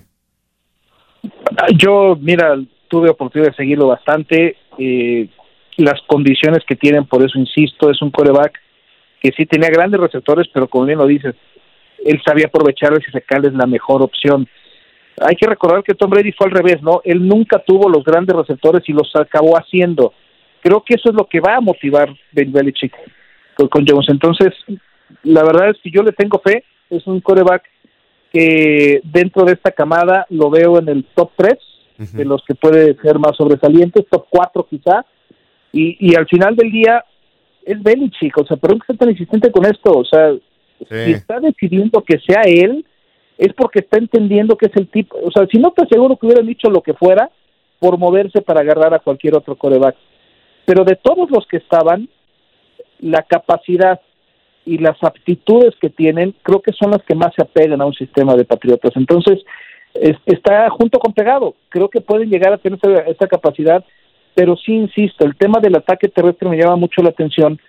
Yo, 1.77 2.17
mira, 2.19 2.55
tuve 2.87 3.09
oportunidad 3.09 3.51
de 3.51 3.55
seguirlo 3.55 3.87
bastante. 3.87 4.55
Eh, 4.77 5.29
las 5.77 5.99
condiciones 6.07 6.63
que 6.67 6.75
tienen, 6.75 7.05
por 7.05 7.23
eso 7.23 7.37
insisto, 7.37 7.89
es 7.89 8.01
un 8.01 8.11
coreback 8.11 8.53
que 9.21 9.31
sí 9.31 9.45
tenía 9.45 9.69
grandes 9.69 9.99
receptores, 9.99 10.47
pero 10.53 10.67
como 10.67 10.85
bien 10.85 10.99
lo 10.99 11.07
dices, 11.07 11.35
él 12.05 12.21
sabía 12.25 12.47
aprovecharles 12.47 13.07
y 13.07 13.11
sacarles 13.11 13.53
la 13.53 13.65
mejor 13.65 14.01
opción. 14.01 14.47
Hay 15.21 15.35
que 15.35 15.47
recordar 15.47 15.83
que 15.83 15.95
Tom 15.95 16.09
Brady 16.09 16.31
fue 16.31 16.47
al 16.47 16.53
revés, 16.53 16.81
¿no? 16.81 17.01
Él 17.03 17.27
nunca 17.27 17.59
tuvo 17.59 17.89
los 17.89 18.03
grandes 18.03 18.35
receptores 18.35 18.87
y 18.87 18.93
los 18.93 19.13
acabó 19.15 19.57
haciendo. 19.57 20.13
Creo 20.61 20.81
que 20.81 20.95
eso 20.95 21.09
es 21.09 21.15
lo 21.15 21.25
que 21.25 21.39
va 21.41 21.55
a 21.55 21.61
motivar 21.61 22.09
Ben 22.31 22.51
Belichick 22.51 22.95
con 23.55 23.85
Jones. 23.85 24.07
Entonces, 24.09 24.53
la 25.23 25.43
verdad 25.43 25.71
es 25.71 25.77
que 25.83 25.91
yo 25.91 26.03
le 26.03 26.13
tengo 26.13 26.39
fe. 26.39 26.63
Es 26.89 27.05
un 27.07 27.19
coreback 27.19 27.63
que 28.31 29.01
dentro 29.03 29.43
de 29.43 29.53
esta 29.53 29.71
camada 29.71 30.25
lo 30.29 30.49
veo 30.49 30.79
en 30.79 30.87
el 30.87 31.03
top 31.15 31.31
3 31.35 31.57
de 32.13 32.23
los 32.23 32.41
que 32.45 32.55
puede 32.55 32.95
ser 33.01 33.19
más 33.19 33.35
sobresalientes, 33.35 34.05
top 34.09 34.25
4 34.29 34.67
quizá. 34.69 35.05
Y, 35.73 35.97
y 35.99 36.15
al 36.15 36.27
final 36.27 36.55
del 36.55 36.71
día, 36.71 37.03
es 37.69 37.83
Belichick, 37.83 38.35
o 38.37 38.45
sea, 38.45 38.57
pero 38.57 38.75
que 38.75 38.79
está 38.79 38.93
tan 38.95 39.11
insistente 39.11 39.51
con 39.51 39.63
esto, 39.65 39.91
o 39.91 40.03
sea, 40.03 40.33
si 40.89 41.11
está 41.11 41.39
decidiendo 41.39 42.01
que 42.01 42.17
sea 42.19 42.41
él, 42.41 42.83
es 43.37 43.53
porque 43.53 43.79
está 43.79 43.99
entendiendo 43.99 44.57
que 44.57 44.65
es 44.65 44.75
el 44.75 44.87
tipo, 44.87 45.17
o 45.23 45.29
sea, 45.31 45.45
si 45.51 45.59
no 45.59 45.71
te 45.71 45.83
aseguro 45.83 46.17
que 46.17 46.25
hubieran 46.25 46.47
dicho 46.47 46.69
lo 46.69 46.81
que 46.81 46.95
fuera 46.95 47.29
por 47.77 47.99
moverse 47.99 48.41
para 48.41 48.61
agarrar 48.61 48.93
a 48.93 48.99
cualquier 48.99 49.35
otro 49.35 49.55
coreback. 49.55 49.95
Pero 50.65 50.83
de 50.83 50.95
todos 50.95 51.29
los 51.29 51.45
que 51.47 51.57
estaban, 51.57 52.09
la 52.99 53.21
capacidad 53.21 54.01
y 54.65 54.79
las 54.79 55.01
aptitudes 55.03 55.75
que 55.79 55.89
tienen, 55.89 56.35
creo 56.41 56.61
que 56.61 56.73
son 56.73 56.91
las 56.91 57.03
que 57.03 57.15
más 57.15 57.33
se 57.35 57.43
apegan 57.43 57.81
a 57.81 57.85
un 57.85 57.93
sistema 57.93 58.35
de 58.35 58.45
patriotas. 58.45 58.91
Entonces, 58.95 59.39
está 60.25 60.69
junto 60.71 60.99
con 60.99 61.13
pegado. 61.13 61.55
Creo 61.69 61.89
que 61.89 62.01
pueden 62.01 62.29
llegar 62.29 62.53
a 62.53 62.57
tener 62.57 62.79
esta 63.07 63.27
capacidad 63.27 63.83
pero 64.39 64.55
sí 64.55 64.71
insisto, 64.71 65.25
el 65.25 65.35
tema 65.35 65.59
del 65.59 65.75
ataque 65.75 66.07
terrestre 66.07 66.47
me 66.47 66.55
llama 66.55 66.77
mucho 66.77 67.01
la 67.01 67.09
atención 67.09 67.59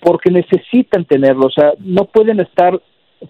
porque 0.00 0.30
necesitan 0.30 1.06
tenerlo, 1.06 1.46
o 1.46 1.50
sea, 1.50 1.72
no 1.78 2.04
pueden 2.04 2.40
estar 2.40 2.78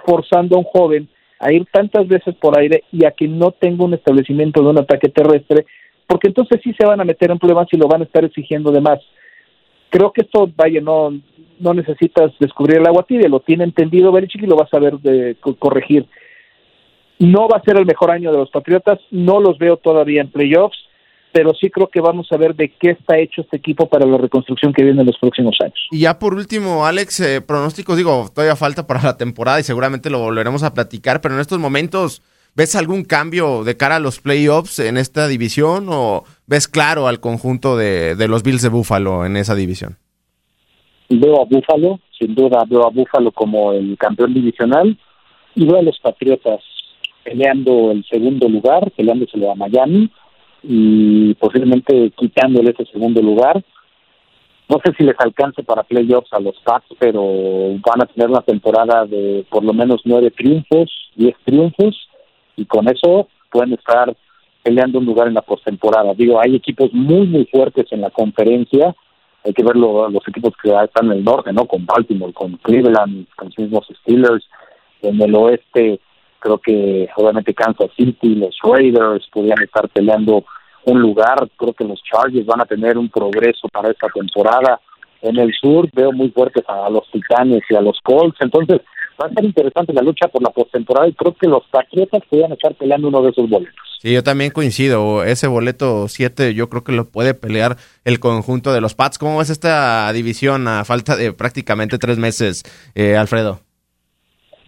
forzando 0.05 0.57
a 0.57 0.59
un 0.59 0.65
joven 0.65 1.09
a 1.39 1.53
ir 1.53 1.67
tantas 1.71 2.09
veces 2.09 2.35
por 2.35 2.59
aire 2.59 2.83
y 2.91 3.05
a 3.05 3.13
que 3.13 3.29
no 3.29 3.53
tenga 3.53 3.85
un 3.85 3.95
establecimiento 3.95 4.61
de 4.61 4.71
un 4.71 4.79
ataque 4.81 5.09
terrestre, 5.09 5.67
porque 6.05 6.27
entonces 6.27 6.61
sí 6.65 6.75
se 6.77 6.85
van 6.85 7.01
a 7.01 7.05
meter 7.05 7.31
en 7.31 7.39
problemas 7.39 7.69
y 7.71 7.77
lo 7.77 7.87
van 7.87 8.01
a 8.01 8.07
estar 8.07 8.25
exigiendo 8.25 8.73
de 8.73 8.81
más. 8.81 8.99
Creo 9.91 10.13
que 10.13 10.23
esto, 10.23 10.51
vaya, 10.57 10.81
no, 10.81 11.13
no 11.61 11.75
necesitas 11.75 12.33
descubrir 12.41 12.79
el 12.79 12.89
agua 12.89 13.05
tibia, 13.05 13.29
lo 13.29 13.39
tiene 13.39 13.63
entendido 13.63 14.11
Belichick 14.11 14.43
y 14.43 14.49
lo 14.49 14.57
va 14.57 14.65
a 14.65 14.69
saber 14.69 14.99
de 14.99 15.37
corregir. 15.61 16.07
No 17.21 17.47
va 17.47 17.59
a 17.59 17.63
ser 17.63 17.77
el 17.77 17.87
mejor 17.87 18.11
año 18.11 18.33
de 18.33 18.39
los 18.39 18.51
Patriotas, 18.51 18.99
no 19.13 19.39
los 19.39 19.59
veo 19.59 19.77
todavía 19.77 20.23
en 20.23 20.33
playoffs, 20.33 20.90
pero 21.33 21.53
sí 21.55 21.71
creo 21.71 21.89
que 21.89 22.01
vamos 22.01 22.29
a 22.33 22.37
ver 22.37 22.55
de 22.55 22.73
qué 22.81 22.91
está 22.91 23.19
hecho 23.19 23.43
este 23.43 23.57
equipo 23.57 23.89
para 23.89 24.07
la 24.07 24.19
reconstrucción 24.19 24.73
que 24.73 24.83
viene 24.83 25.01
en 25.01 25.07
los 25.07 25.19
próximos 25.19 25.57
años. 25.63 25.79
Y 25.91 26.01
ya 26.01 26.19
por 26.19 26.35
último, 26.35 26.87
Alex, 26.87 27.21
eh, 27.21 27.41
pronósticos, 27.41 27.97
digo, 27.97 28.27
todavía 28.35 28.57
falta 28.57 28.87
para 28.87 29.03
la 29.03 29.17
temporada 29.17 29.61
y 29.61 29.65
seguramente 29.65 30.11
lo 30.11 30.19
volveremos 30.19 30.63
a 30.63 30.75
platicar, 30.75 31.21
pero 31.21 31.35
en 31.35 31.41
estos 31.41 31.59
momentos, 31.59 32.23
¿ves 32.55 32.75
algún 32.75 33.05
cambio 33.05 33.65
de 33.65 33.77
cara 33.77 33.97
a 33.97 34.01
los 34.01 34.21
playoffs 34.21 34.79
en 34.81 34.97
esta 34.97 35.29
división 35.29 35.87
o 35.89 36.25
ves 36.47 36.69
claro 36.69 37.07
al 37.07 37.21
conjunto 37.21 37.77
de, 37.77 38.17
de 38.17 38.29
los 38.29 38.43
Bills 38.43 38.63
de 38.63 38.69
Buffalo 38.69 39.25
en 39.25 39.37
esa 39.37 39.55
división? 39.55 39.97
Veo 41.09 41.43
a 41.43 41.45
Buffalo, 41.45 42.01
sin 42.19 42.35
duda 42.35 42.65
veo 42.69 42.87
a 42.87 42.91
Buffalo 42.91 43.33
como 43.33 43.73
el 43.73 43.97
campeón 43.99 44.35
divisional 44.35 44.97
y 45.55 45.67
veo 45.67 45.79
a 45.79 45.83
los 45.83 45.99
Patriotas 45.99 46.61
peleando 47.25 47.91
el 47.91 48.05
segundo 48.07 48.49
lugar, 48.49 48.91
peleándoselo 48.97 49.53
a 49.53 49.55
Miami 49.55 50.11
y 50.63 51.35
posiblemente 51.35 52.13
quitándole 52.17 52.71
ese 52.71 52.85
segundo 52.93 53.23
lugar. 53.23 53.63
No 54.69 54.79
sé 54.85 54.93
si 54.97 55.05
les 55.05 55.19
alcance 55.19 55.63
para 55.65 55.83
playoffs 55.83 56.33
a 56.33 56.39
los 56.39 56.57
Pats, 56.61 56.87
pero 56.99 57.23
van 57.85 58.03
a 58.03 58.07
tener 58.07 58.31
una 58.31 58.43
temporada 58.43 59.05
de 59.05 59.45
por 59.51 59.65
lo 59.65 59.73
menos 59.73 60.01
nueve 60.05 60.31
triunfos, 60.31 60.91
diez 61.17 61.35
triunfos, 61.45 62.09
y 62.57 62.65
con 62.67 62.89
eso 62.89 63.29
pueden 63.51 63.73
estar 63.73 64.15
peleando 64.63 64.99
un 64.99 65.07
lugar 65.07 65.27
en 65.27 65.35
la 65.35 65.43
postemporada. 65.43 66.15
Digo, 66.15 66.41
hay 66.41 66.55
equipos 66.55 66.93
muy, 66.93 67.27
muy 67.27 67.47
fuertes 67.47 67.87
en 67.91 68.03
la 68.03 68.11
conferencia. 68.11 68.95
Hay 69.45 69.55
que 69.55 69.65
ver 69.65 69.75
los 69.75 70.29
equipos 70.29 70.53
que 70.63 70.69
están 70.69 71.07
en 71.07 71.13
el 71.13 71.25
norte, 71.25 71.53
¿no? 71.53 71.65
Con 71.65 71.87
Baltimore, 71.87 72.33
con 72.33 72.57
Cleveland, 72.59 73.27
con 73.35 73.49
los 73.49 73.59
mismos 73.59 73.89
Steelers. 74.03 74.47
En 75.03 75.21
el 75.21 75.35
oeste 75.35 75.99
Creo 76.41 76.59
que 76.59 77.09
obviamente 77.17 77.55
Kansas 77.55 77.91
City, 77.97 78.35
los 78.35 78.57
Raiders 78.63 79.29
podrían 79.33 79.63
estar 79.63 79.89
peleando 79.91 80.45
un 80.87 81.01
lugar. 81.01 81.49
Creo 81.57 81.73
que 81.75 81.85
los 81.85 82.03
Chargers 82.03 82.47
van 82.47 82.63
a 82.63 82.67
tener 82.67 82.99
un 82.99 83.09
progreso 83.09 83.69
para 83.69 83.91
esta 83.91 84.09
temporada. 84.09 84.81
En 85.23 85.39
el 85.39 85.53
sur 85.53 85.89
veo 85.93 86.13
muy 86.13 86.31
fuertes 86.31 86.65
a 86.67 86.89
los 86.89 87.09
Titanes 87.11 87.63
y 87.69 87.75
a 87.75 87.83
los 87.83 87.99
Colts. 88.03 88.39
Entonces 88.41 88.81
va 89.21 89.27
a 89.27 89.35
ser 89.35 89.45
interesante 89.45 89.93
la 89.93 90.03
lucha 90.03 90.29
por 90.29 90.43
la 90.43 90.51
postemporada 90.51 91.07
y 91.09 91.13
creo 91.13 91.35
que 91.35 91.47
los 91.47 91.63
Patriotas 91.71 92.23
podrían 92.29 92.53
estar 92.53 92.75
peleando 92.75 93.09
uno 93.09 93.23
de 93.23 93.31
esos 93.31 93.49
boletos. 93.49 93.75
Sí, 94.01 94.15
yo 94.15 94.23
también 94.23 94.51
coincido. 94.51 95.25
Ese 95.25 95.47
boleto 95.47 96.09
7 96.09 96.55
yo 96.55 96.71
creo 96.71 96.85
que 96.85 96.93
lo 96.93 97.11
puede 97.11 97.35
pelear 97.35 97.77
el 98.05 98.19
conjunto 98.19 98.73
de 98.73 98.81
los 98.81 98.95
Pats. 98.95 99.19
¿Cómo 99.19 99.39
ves 99.39 99.51
esta 99.51 100.11
división 100.15 100.67
a 100.69 100.87
falta 100.87 101.17
de 101.17 101.35
prácticamente 101.35 101.99
tres 101.99 102.17
meses, 102.17 102.63
eh, 102.95 103.19
Alfredo? 103.19 103.61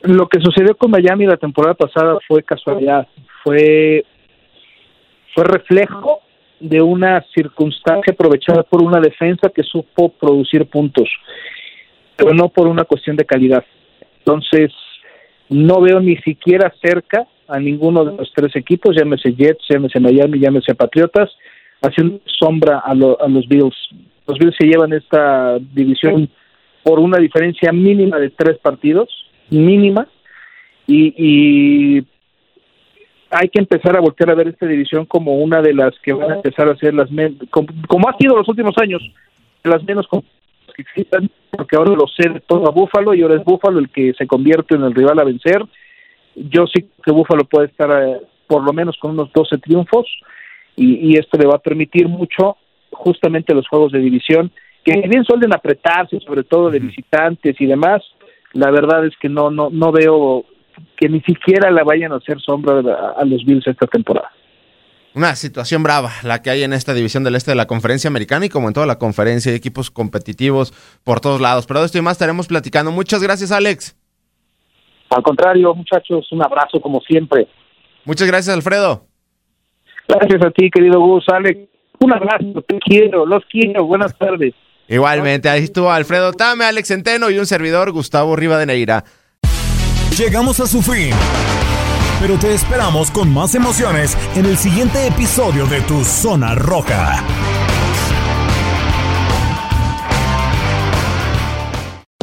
Lo 0.03 0.29
que 0.29 0.41
sucedió 0.41 0.77
con 0.77 0.91
Miami 0.91 1.27
la 1.27 1.37
temporada 1.37 1.75
pasada 1.75 2.19
fue 2.27 2.43
casualidad, 2.43 3.07
fue, 3.45 4.05
fue 5.33 5.45
reflejo 5.45 6.21
de 6.59 6.83
una 6.83 7.25
circunstancia 7.35 8.13
aprovechada 8.13 8.65
por 8.65 8.83
una 8.83 9.01
defensa 9.01 9.49
que 9.55 9.63
supo 9.63 10.09
producir 10.09 10.67
puntos, 10.67 11.09
pero 12.17 12.35
no 12.35 12.49
por 12.49 12.67
una 12.67 12.85
cuestión 12.85 13.17
de 13.17 13.25
calidad. 13.25 13.65
Entonces, 14.19 14.73
no 15.49 15.81
veo 15.81 16.01
ni 16.01 16.17
siquiera 16.19 16.73
cerca 16.83 17.27
a 17.47 17.61
ninguno 17.61 18.05
de 18.05 18.17
los 18.17 18.33
tres 18.35 18.57
equipos, 18.57 18.97
llámese 18.97 19.35
Jets, 19.35 19.65
llámese 19.69 20.01
Miami, 20.01 20.41
llámese 20.41 20.75
Patriotas, 20.75 21.31
haciendo 21.81 22.21
sombra 22.27 22.79
a, 22.79 22.91
a 22.91 23.29
los 23.29 23.47
Bills. 23.49 23.77
Los 24.27 24.39
Bills 24.39 24.57
se 24.59 24.67
llevan 24.67 24.93
esta 24.93 25.59
división 25.59 26.29
por 26.83 26.99
una 26.99 27.19
diferencia 27.19 27.71
mínima 27.73 28.19
de 28.19 28.31
tres 28.31 28.59
partidos 28.59 29.09
mínima 29.51 30.07
y, 30.87 31.15
y 31.17 32.07
hay 33.31 33.49
que 33.49 33.61
empezar 33.61 33.97
a 33.97 34.01
voltear 34.01 34.31
a 34.31 34.35
ver 34.35 34.49
esta 34.49 34.67
división 34.67 35.07
como 35.07 35.37
una 35.37 35.63
de 35.63 35.73
las 35.73 35.99
que 36.03 36.13
van 36.13 36.31
a 36.31 36.35
empezar 36.37 36.69
a 36.69 36.77
ser 36.77 36.93
las 36.95 37.09
como, 37.51 37.69
como, 37.89 38.09
ha 38.09 38.17
sido 38.19 38.37
los 38.37 38.49
últimos 38.49 38.75
años 38.79 39.03
las 39.65 39.83
menos 39.85 40.07
que 40.75 40.83
existan 40.83 41.31
porque 41.51 41.77
ahora 41.77 41.93
lo 41.93 42.07
cede 42.09 42.41
todo 42.47 42.69
a 42.69 42.73
Búfalo 42.73 43.15
y 43.15 43.23
ahora 43.23 43.37
es 43.37 43.45
Búfalo 43.45 43.79
el 43.79 43.91
que 43.91 44.13
se 44.15 44.27
convierte 44.27 44.75
en 44.75 44.83
el 44.83 44.95
rival 44.95 45.19
a 45.19 45.25
vencer. 45.25 45.63
Yo 46.35 46.67
sí 46.67 46.87
que 47.05 47.13
Búfalo 47.13 47.45
puede 47.45 47.67
estar 47.67 47.91
eh, 47.91 48.21
por 48.47 48.65
lo 48.65 48.73
menos 48.73 48.97
con 48.99 49.13
unos 49.13 49.33
12 49.33 49.59
triunfos 49.59 50.07
y, 50.77 51.13
y 51.13 51.19
esto 51.19 51.39
le 51.39 51.47
va 51.47 51.57
a 51.57 51.63
permitir 51.63 52.09
mucho 52.09 52.57
justamente 52.91 53.55
los 53.55 53.69
juegos 53.69 53.93
de 53.93 53.99
división 53.99 54.51
que 54.85 55.01
bien 55.09 55.25
suelen 55.25 55.55
apretarse 55.55 56.19
sobre 56.21 56.43
todo 56.43 56.71
de 56.71 56.81
visitantes 56.81 57.59
y 57.61 57.67
demás 57.67 58.03
la 58.53 58.71
verdad 58.71 59.07
es 59.07 59.15
que 59.21 59.29
no 59.29 59.51
no 59.51 59.71
no 59.71 59.93
veo 59.93 60.45
que 60.97 61.09
ni 61.09 61.21
siquiera 61.23 61.71
la 61.71 61.85
vayan 61.85 62.13
a 62.13 62.17
hacer 62.17 62.41
sombra 62.41 62.81
a, 63.17 63.25
los 63.25 63.45
Bills 63.45 63.67
esta 63.67 63.87
temporada. 63.87 64.31
Una 65.15 65.35
situación 65.37 65.83
brava 65.83 66.11
la 66.23 66.41
que 66.41 66.51
hay 66.51 66.63
en 66.63 66.73
esta 66.73 66.95
división 66.95 67.23
del 67.25 67.35
este 67.35 67.51
de 67.51 67.57
la 67.57 67.67
conferencia 67.67 68.09
americana 68.09 68.47
y 68.47 68.49
como 68.49 68.69
en 68.69 68.75
toda 68.75 68.87
la 68.87 68.99
conferencia, 68.99 69.53
equipos 69.55 69.91
competitivos 69.91 70.73
por 71.05 71.21
todos 71.21 71.41
lados. 71.41 71.67
Pero 71.67 71.81
de 71.81 71.87
esto 71.87 71.99
y 71.99 72.03
más 72.03 72.13
estaremos 72.13 72.47
platicando. 72.47 72.91
Muchas 72.91 73.23
gracias, 73.23 73.53
Alex. 73.53 73.95
Al 75.11 75.23
contrario, 75.23 75.75
muchachos, 75.75 76.27
un 76.33 76.43
abrazo 76.43 76.81
como 76.81 77.01
siempre. 77.01 77.47
Muchas 78.05 78.27
gracias, 78.27 78.55
Alfredo. 78.57 79.05
Gracias 80.09 80.43
a 80.45 80.51
ti, 80.51 80.71
querido 80.71 81.01
Gus. 81.01 81.25
Alex, 81.29 81.69
un 82.01 82.13
abrazo, 82.13 82.63
te 82.67 82.79
quiero, 82.79 83.27
los 83.27 83.45
quiero. 83.51 83.85
Buenas 83.85 84.17
tardes. 84.17 84.55
Igualmente, 84.93 85.49
ahí 85.49 85.65
estuvo 85.65 85.91
Alfredo 85.91 86.35
Tame, 86.35 86.67
Alex 86.67 86.89
Centeno 86.89 87.31
y 87.31 87.39
un 87.39 87.47
servidor, 87.47 87.93
Gustavo 87.93 88.37
Rivadeneira. 88.37 89.05
Llegamos 90.19 90.61
a 90.61 90.67
su 90.67 90.83
fin. 90.83 91.15
Pero 92.21 92.39
te 92.39 92.53
esperamos 92.53 93.11
con 93.11 93.33
más 93.33 93.55
emociones 93.55 94.19
en 94.37 94.45
el 94.45 94.59
siguiente 94.59 95.07
episodio 95.07 95.65
de 95.67 95.81
Tu 95.81 96.05
Zona 96.05 96.55
Roja. 96.55 97.25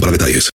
para 0.00 0.10
detalles. 0.12 0.42